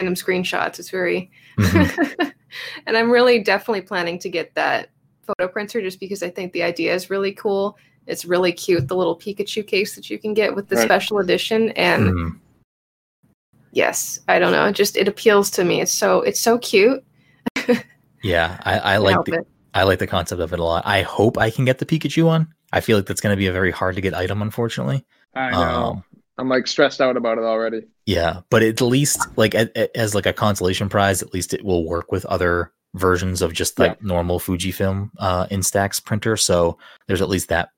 [0.00, 0.78] random screenshots.
[0.78, 2.32] It's very, Mhm.
[2.86, 4.90] and I'm really definitely planning to get that
[5.22, 7.76] photo printer just because I think the idea is really cool.
[8.06, 10.84] It's really cute, the little Pikachu case that you can get with the Right.
[10.84, 12.40] special edition, and Mhm.
[13.72, 15.80] yes, I don't know, it just it appeals to me.
[15.80, 17.04] It's so it's so cute.
[18.24, 19.46] yeah i, I like the it.
[19.78, 22.24] I like the concept of it a lot i hope i can get the pikachu
[22.24, 25.04] one i feel like that's going to be a very hard to get item unfortunately
[25.34, 25.58] I know.
[25.58, 26.04] Um,
[26.38, 27.82] I'm like stressed out about it already.
[28.06, 32.12] Yeah, but at least like as like a consolation prize, at least it will work
[32.12, 36.36] with other versions of just like normal Fujifilm uh, Instax printer.
[36.36, 37.70] So there's at least that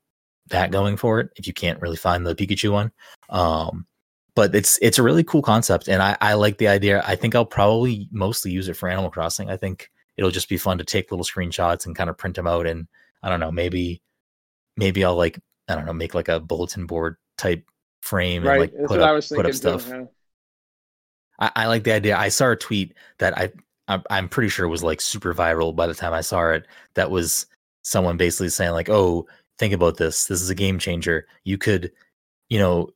[0.49, 1.31] that going for it.
[1.37, 2.93] If you can't really find the Pikachu one,
[3.31, 3.87] um,
[4.35, 7.03] but it's it's a really cool concept, and I I like the idea.
[7.07, 9.51] I think I'll probably mostly use it for Animal Crossing.
[9.51, 9.91] I think
[10.21, 12.87] it'll just be fun to take little screenshots and kind of print them out, and
[13.23, 14.03] I don't know, maybe
[14.77, 17.65] maybe I'll like I don't know, make like a bulletin board type
[18.03, 18.53] frame Right.
[18.53, 19.85] and like That's put up put up stuff.
[19.87, 19.91] Too.
[19.91, 20.05] yeah.
[21.39, 22.19] I, I like the idea.
[22.19, 23.51] I saw a tweet that I
[23.89, 26.67] I'm, I'm pretty sure was like super viral by the time I saw it.
[26.95, 27.47] That was
[27.83, 29.27] someone basically saying like, "Oh,
[29.59, 30.27] think about this.
[30.27, 31.27] This is a game changer.
[31.45, 31.93] You could,
[32.51, 32.91] you know,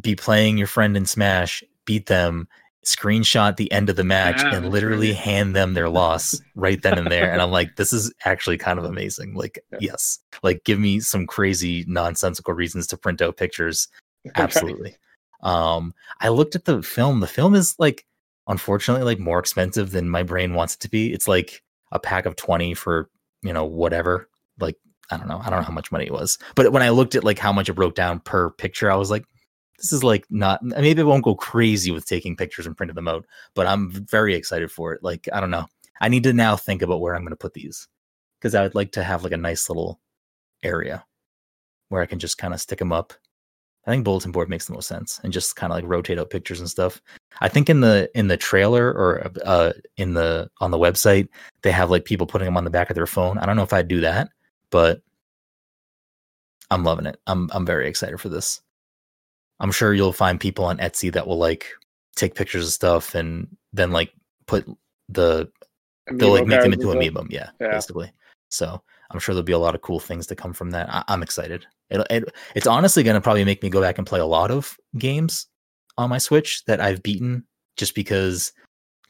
[0.00, 2.48] be playing your friend in Smash, beat them,
[2.86, 5.16] screenshot the end of the match, Yeah, and literally right.
[5.18, 8.78] hand them their loss right then and there." And I'm like, "This is actually kind
[8.78, 9.34] of amazing.
[9.34, 9.78] Like, Yeah.
[9.80, 13.88] yes, like give me some crazy nonsensical reasons to print out pictures
[14.34, 14.96] absolutely
[15.42, 18.04] um i looked at the film the film is like
[18.48, 21.62] unfortunately like more expensive than my brain wants it to be it's like
[21.92, 23.08] a pack of 20 for
[23.42, 24.28] you know whatever
[24.58, 24.76] like
[25.10, 27.14] i don't know i don't know how much money it was but when i looked
[27.14, 29.24] at like how much it broke down per picture i was like
[29.78, 33.08] this is like not maybe i won't go crazy with taking pictures and printing them
[33.08, 35.66] out but i'm very excited for it like i don't know
[36.00, 37.88] i need to now think about where i'm going to put these
[38.38, 40.00] because i would like to have like a nice little
[40.62, 41.04] area
[41.88, 43.12] where i can just kind of stick them up
[43.86, 46.30] I think bulletin board makes the most sense, and just kind of like rotate out
[46.30, 47.00] pictures and stuff.
[47.40, 51.28] I think in the in the trailer or uh in the on the website
[51.62, 53.38] they have like people putting them on the back of their phone.
[53.38, 54.28] I don't know if I'd do that,
[54.70, 55.02] but
[56.70, 57.20] I'm loving it.
[57.26, 58.60] I'm I'm very excited for this.
[59.60, 61.66] I'm sure you'll find people on Etsy that will like
[62.14, 64.12] take pictures of stuff and then like
[64.46, 64.66] put
[65.08, 65.50] the
[66.12, 67.26] they'll like make them into amiibo.
[67.30, 68.12] Yeah, yeah, basically.
[68.48, 70.88] So I'm sure there'll be a lot of cool things to come from that.
[70.90, 71.66] I, am excited.
[71.90, 74.50] It, it, it's honestly going to probably make me go back and play a lot
[74.50, 75.46] of games
[75.98, 77.44] on my Switch that I've beaten
[77.76, 78.52] just because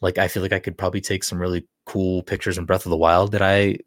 [0.01, 2.91] like I feel like I could probably take some really cool pictures in Breath of
[2.91, 3.79] the Wild that I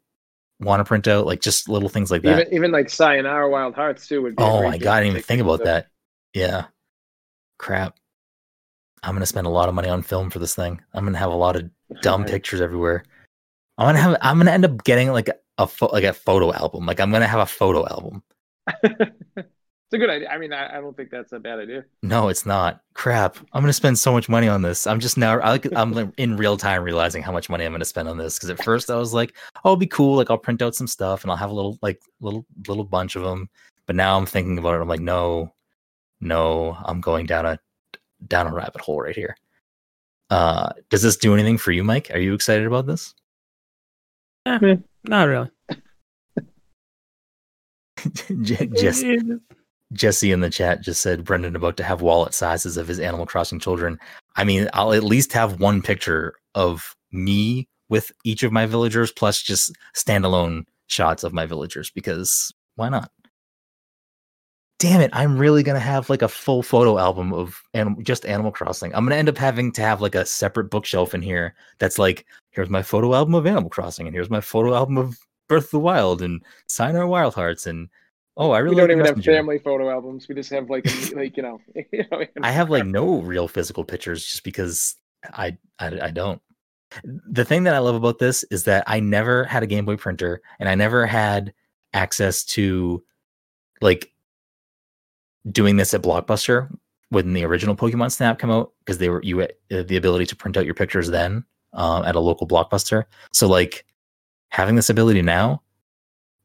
[0.60, 2.40] want to print out, like just little things like that.
[2.40, 4.42] Even, even like Sayonara Wild Hearts too would be.
[4.42, 5.86] Oh my god, I didn't even think about that.
[6.34, 6.66] Yeah,
[7.58, 7.96] crap.
[9.02, 10.80] I'm gonna spend a lot of money on film for this thing.
[10.92, 11.70] I'm gonna have a lot of
[12.02, 13.04] dumb pictures everywhere.
[13.78, 14.16] I'm gonna have.
[14.20, 16.86] I'm gonna end up getting like a fo- like a photo album.
[16.86, 18.22] Like I'm gonna have a photo album.
[18.84, 20.28] it's a good idea.
[20.28, 21.84] I mean, I, I, don't think that's a bad idea.
[22.02, 22.82] No, it's not.
[22.94, 23.38] Crap.
[23.52, 24.86] I'm gonna spend so much money on this.
[24.86, 25.40] I'm just now.
[25.40, 28.38] I, I'm in real time realizing how much money I'm gonna spend on this.
[28.38, 30.16] Because at first I was like, "Oh, it'll be cool.
[30.16, 33.16] Like I'll print out some stuff and I'll have a little like little little bunch
[33.16, 33.48] of them."
[33.86, 34.82] But now I'm thinking about it.
[34.82, 35.52] I'm like, no,
[36.20, 37.58] no, I'm going down a
[38.26, 39.36] down a rabbit hole right here.
[40.28, 42.10] Uh, does this do anything for you, Mike?
[42.12, 43.14] Are you excited about this?
[44.46, 45.50] Eh, not really.
[48.42, 49.18] Jesse,
[49.92, 53.26] Jesse in the chat just said Brendan about to have wallet sizes of his Animal
[53.26, 53.98] Crossing children.
[54.36, 59.10] I mean, I'll at least have one picture of me with each of my villagers,
[59.10, 63.10] plus just standalone shots of my villagers because why not?
[64.80, 68.50] Damn it, I'm really gonna have like a full photo album of anim- just Animal
[68.50, 68.94] Crossing.
[68.94, 72.24] I'm gonna end up having to have like a separate bookshelf in here that's like,
[72.50, 75.18] here's my photo album of Animal Crossing, and here's my photo album of
[75.48, 77.90] Breath of the Wild and Sayonara Wild Hearts, and
[78.38, 80.28] oh, I really we don't even have family photo albums.
[80.28, 81.60] We just have like like you know,
[81.92, 82.24] you know.
[82.42, 84.96] I have like no real physical pictures just because
[85.34, 86.40] I, I I don't.
[87.04, 89.96] The thing that I love about this is that I never had a Game Boy
[89.96, 91.52] printer, and I never had
[91.92, 93.04] access to
[93.82, 94.09] like
[95.50, 96.70] doing this at Blockbuster
[97.10, 100.36] when the original Pokemon Snap came out because they were you had the ability to
[100.36, 103.04] print out your pictures then um, at a local Blockbuster.
[103.32, 103.84] So like
[104.50, 105.62] having this ability now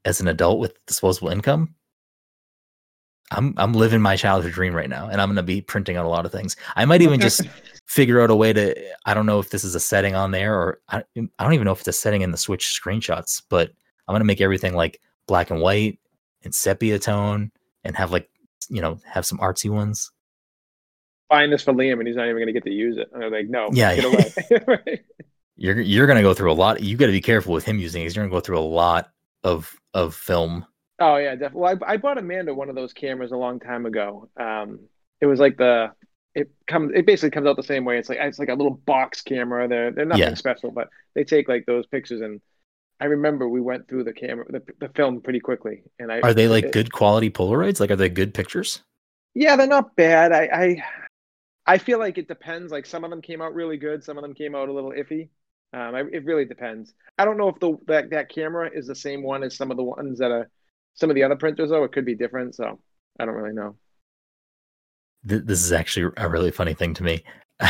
[0.06, 1.76] as an adult with disposable income,
[3.32, 6.10] I'm I'm living my childhood dream right now, and I'm gonna be printing out a
[6.10, 6.56] lot of things.
[6.76, 7.42] I might even just
[7.86, 8.76] figure out a way to.
[9.06, 11.66] I don't know if this is a setting on there, or I, I don't even
[11.66, 13.42] know if it's a setting in the Switch screenshots.
[13.50, 13.72] But
[14.08, 16.00] I'm gonna make everything like black and white
[16.44, 17.52] and sepia tone,
[17.84, 18.30] and have like
[18.70, 20.12] you know have some artsy ones.
[21.30, 23.10] Find this for Liam, and he's not even going to get to use it.
[23.12, 25.04] And they're like, no, yeah, get away.
[25.56, 26.82] you're you're going to go through a lot.
[26.82, 28.04] You got to be careful with him using.
[28.04, 29.12] He's going to go through a lot
[29.44, 30.66] of of film.
[31.00, 31.62] Oh yeah, definitely.
[31.62, 34.30] Well, I, I bought Amanda one of those cameras a long time ago.
[34.38, 34.80] Um,
[35.22, 35.92] it was like the
[36.34, 37.98] it comes it basically comes out the same way.
[37.98, 39.68] It's like it's like a little box camera.
[39.68, 40.34] They're they're nothing yeah.
[40.36, 42.42] special, but they take like those pictures and
[43.00, 45.84] I remember we went through the camera, the, the film pretty quickly.
[46.00, 47.80] And I are they like it, good quality Polaroids?
[47.80, 48.82] Like, are they good pictures?
[49.34, 50.32] Yeah, they're not bad.
[50.32, 50.84] I, I,
[51.66, 52.72] I feel like it depends.
[52.72, 54.92] Like some of them came out really good, some of them came out a little
[54.92, 55.30] iffy.
[55.74, 56.94] Um, I, it really depends.
[57.18, 59.78] I don't know if the that that camera is the same one as some of
[59.78, 60.50] the ones that are
[60.94, 61.70] some of the other printers.
[61.70, 62.80] Though it could be different, so
[63.20, 63.76] I don't really know.
[65.24, 67.24] This is actually a really funny thing to me.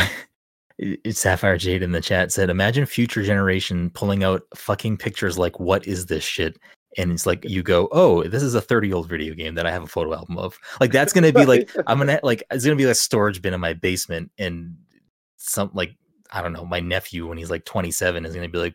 [1.10, 5.86] Sapphire Jade in the chat said, "Imagine future generation pulling out fucking pictures like what
[5.86, 6.58] is this shit?"
[6.98, 9.66] And it's like you go, "Oh, this is a 30 year old video game that
[9.66, 12.64] I have a photo album of." Like that's gonna be like I'm gonna like it's
[12.64, 14.76] gonna be a storage bin in my basement, and
[15.36, 15.96] some like
[16.30, 18.74] I don't know, my nephew when he's like 27 is gonna be like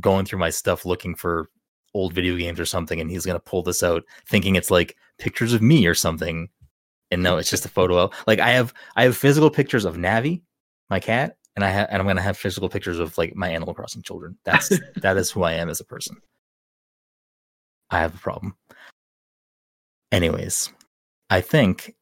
[0.00, 1.50] going through my stuff looking for
[1.94, 5.52] old video games or something, and he's gonna pull this out thinking it's like pictures
[5.52, 6.48] of me or something.
[7.12, 8.00] And no, it's just a photo.
[8.00, 8.18] Album.
[8.26, 10.42] Like I have I have physical pictures of Navi
[10.90, 13.74] my cat, and I have and I'm gonna have physical pictures of like my Animal
[13.74, 14.36] Crossing children.
[14.44, 16.16] That's that is who I am as a person.
[17.90, 18.56] I have a problem.
[20.12, 20.70] Anyways,
[21.30, 21.94] I think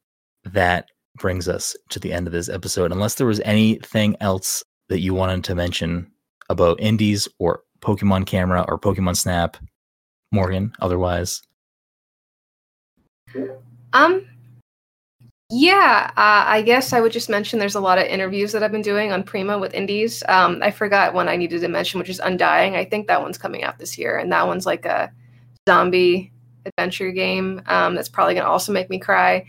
[0.43, 2.91] that brings us to the end of this episode.
[2.91, 6.11] Unless there was anything else that you wanted to mention
[6.49, 9.57] about indies or Pokemon Camera or Pokemon Snap,
[10.31, 10.73] Morgan.
[10.79, 11.41] Otherwise,
[13.93, 14.25] um,
[15.57, 18.73] yeah, uh, I guess I would just mention there's a lot of interviews that I've
[18.73, 20.21] been doing on Prima with indies.
[20.27, 22.75] Um, I forgot one I needed to mention, which is Undying.
[22.75, 25.13] I think that one's coming out this year, and that one's like a
[25.65, 26.33] zombie
[26.65, 29.45] adventure game um, that's probably going to also make me cry.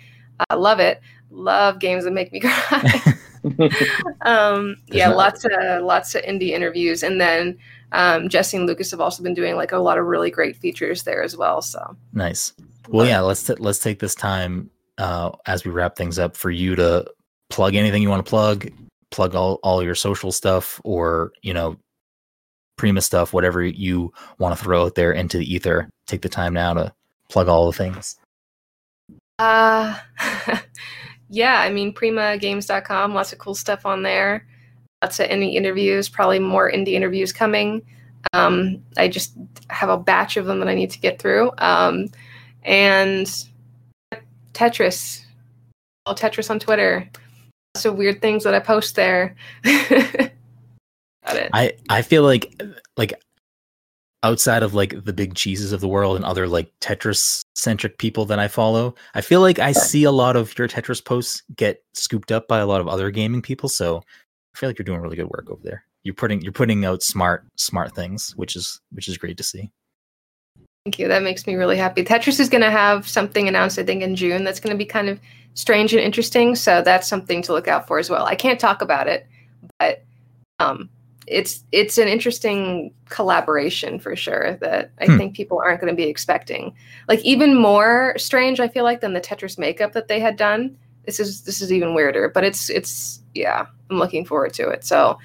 [0.48, 1.00] I uh, love it.
[1.30, 3.02] Love games that make me cry.
[4.22, 7.58] um, yeah, lots of lots of indie interviews, and then
[7.90, 11.02] um, Jesse and Lucas have also been doing like a lot of really great features
[11.02, 11.62] there as well.
[11.62, 12.52] So nice.
[12.88, 16.50] Well, yeah, let's t- let's take this time uh, as we wrap things up for
[16.50, 17.06] you to
[17.50, 18.68] plug anything you want to plug,
[19.10, 21.76] plug all, all your social stuff or, you know,
[22.76, 25.88] Prima stuff, whatever you want to throw out there into the ether.
[26.06, 26.92] Take the time now to
[27.30, 28.16] plug all the things.
[29.38, 29.98] Uh,
[31.30, 34.46] yeah, I mean, primagames.com, lots of cool stuff on there.
[35.02, 37.82] Lots of indie interviews, probably more indie interviews coming.
[38.32, 39.34] Um, I just
[39.70, 41.52] have a batch of them that I need to get through.
[41.58, 42.08] Um,
[42.62, 43.26] and
[44.56, 45.22] Tetris,
[46.06, 47.06] all Tetris on Twitter.
[47.74, 49.36] Lots of weird things that I post there.
[51.24, 52.62] I I feel like
[52.96, 53.12] like
[54.22, 58.24] outside of like the big cheeses of the world and other like Tetris centric people
[58.26, 61.84] that I follow, I feel like I see a lot of your Tetris posts get
[61.92, 63.68] scooped up by a lot of other gaming people.
[63.68, 65.84] So I feel like you're doing really good work over there.
[66.02, 69.70] You're putting you're putting out smart smart things, which is which is great to see.
[70.86, 71.08] Thank you.
[71.08, 72.04] That makes me really happy.
[72.04, 74.84] Tetris is going to have something announced, I think, in June that's going to be
[74.84, 75.18] kind of
[75.54, 76.54] strange and interesting.
[76.54, 78.24] So that's something to look out for as well.
[78.24, 79.26] I can't talk about it,
[79.80, 80.04] but
[80.60, 80.88] um,
[81.26, 85.18] it's it's an interesting collaboration for sure that I hmm.
[85.18, 86.72] think people aren't going to be expecting.
[87.08, 90.78] Like even more strange, I feel like than the Tetris makeup that they had done.
[91.04, 94.84] This is this is even weirder, but it's it's yeah, I'm looking forward to it.
[94.84, 95.18] So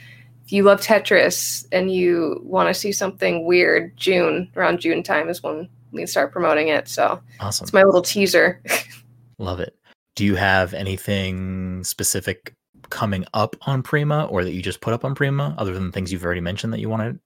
[0.44, 5.30] if you love Tetris and you want to see something weird, June around June time
[5.30, 6.88] is when we start promoting it.
[6.88, 7.66] So awesome.
[7.66, 8.62] It's my little teaser.
[9.38, 9.76] Love it.
[10.16, 12.54] Do you have anything specific
[12.89, 16.12] coming up on Prima or that you just put up on Prima other than things
[16.12, 17.20] you've already mentioned that you want to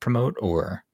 [0.00, 0.84] promote or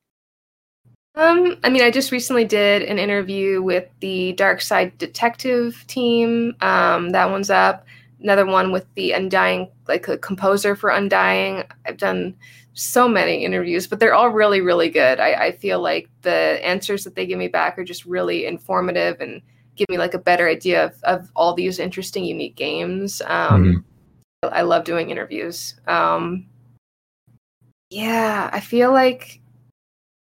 [1.16, 6.56] um, I mean, I just recently did an interview with the Darkside Detective team.
[6.60, 7.86] Um, that one's up.
[8.20, 11.64] Another one with the Undying, like a composer for Undying.
[11.86, 12.34] I've done
[12.74, 15.20] so many interviews, but they're all really, really good.
[15.20, 19.20] I, I feel like the answers that they give me back are just really informative
[19.20, 19.40] and
[19.76, 23.22] give me like a better idea of, of all these interesting, unique games.
[23.26, 24.48] Um, mm-hmm.
[24.52, 25.74] I love doing interviews.
[25.86, 26.46] Um,
[27.90, 29.40] yeah, I feel like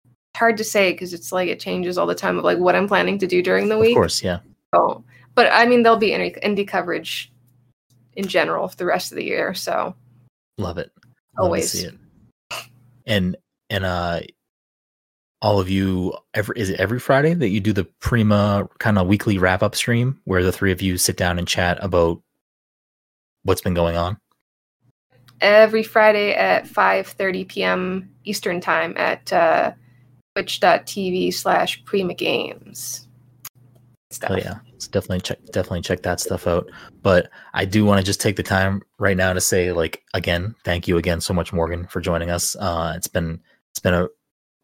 [0.05, 2.75] it's hard to say because it's like it changes all the time of like what
[2.75, 3.91] I'm planning to do during the week.
[3.91, 4.39] Of course, yeah.
[4.73, 5.03] Oh,
[5.36, 7.32] but I mean, there'll be indie, indie coverage
[8.16, 9.53] in general for the rest of the year.
[9.53, 9.95] So
[10.57, 10.91] love it.
[11.38, 11.95] Love Always see it.
[13.05, 13.36] And
[13.70, 14.22] and uh,
[15.41, 19.07] all of you every is it every Friday that you do the Prima kind of
[19.07, 22.22] weekly wrap up stream where the three of you sit down and chat about
[23.43, 24.18] what's been going on?
[25.41, 28.09] Every Friday at 5:30 p.m.
[28.24, 29.74] Eastern time at uh,
[30.36, 33.03] twitch.tv slash Prima Games.
[34.30, 36.70] Oh yeah, so definitely check definitely check that stuff out.
[37.01, 40.55] But I do want to just take the time right now to say, like, again,
[40.64, 42.55] thank you again so much, Morgan, for joining us.
[42.55, 43.39] Uh, it's been
[43.72, 44.07] it's been a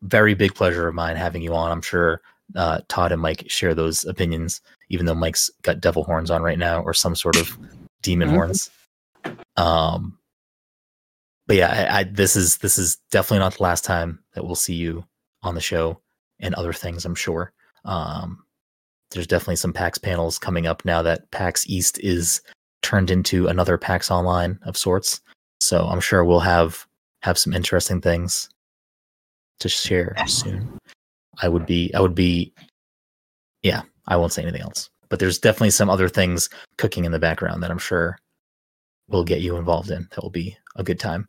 [0.02, 1.72] very big pleasure of mine having you on.
[1.72, 2.22] I'm sure
[2.56, 6.60] uh, Todd and Mike share those opinions, even though Mike's got devil horns on right
[6.60, 7.58] now or some sort of
[8.02, 8.38] demon mm-hmm.
[8.38, 8.70] horns.
[9.58, 10.18] Um,
[11.48, 14.56] but yeah, I, I, this is this is definitely not the last time that we'll
[14.56, 15.06] see you
[15.44, 16.00] on the show
[16.40, 17.06] and other things.
[17.06, 17.52] I'm sure.
[17.86, 18.44] Um,
[19.12, 22.42] there's definitely some PAX panels coming up now that PAX East is
[22.82, 25.22] turned into another PAX Online of sorts.
[25.60, 26.86] So I'm sure we'll have
[27.22, 28.50] have some interesting things
[29.60, 30.78] to share soon.
[31.42, 32.54] I would be I would be
[33.64, 37.20] yeah, I won't say anything else but there's definitely some other things cooking in the
[37.20, 38.18] background that I'm sure
[39.10, 40.08] will get you involved in.
[40.12, 41.28] That will be a good time.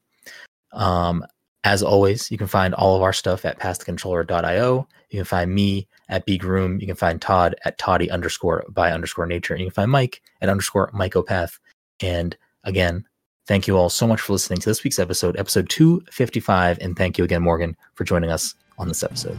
[0.73, 1.25] Um,
[1.65, 4.89] as always, you can find all of our stuff at passthecontroller.io.
[5.11, 6.81] You can find me at Big Room.
[6.81, 9.55] You can find Todd at Toddy underscore by underscore nature.
[9.55, 11.59] And you can find Mike at underscore Mycopath.
[12.01, 13.05] And again,
[13.47, 16.79] thank you all so much for listening to this week's episode, episode 255.
[16.81, 19.39] And thank you again, Morgan, for joining us on this episode.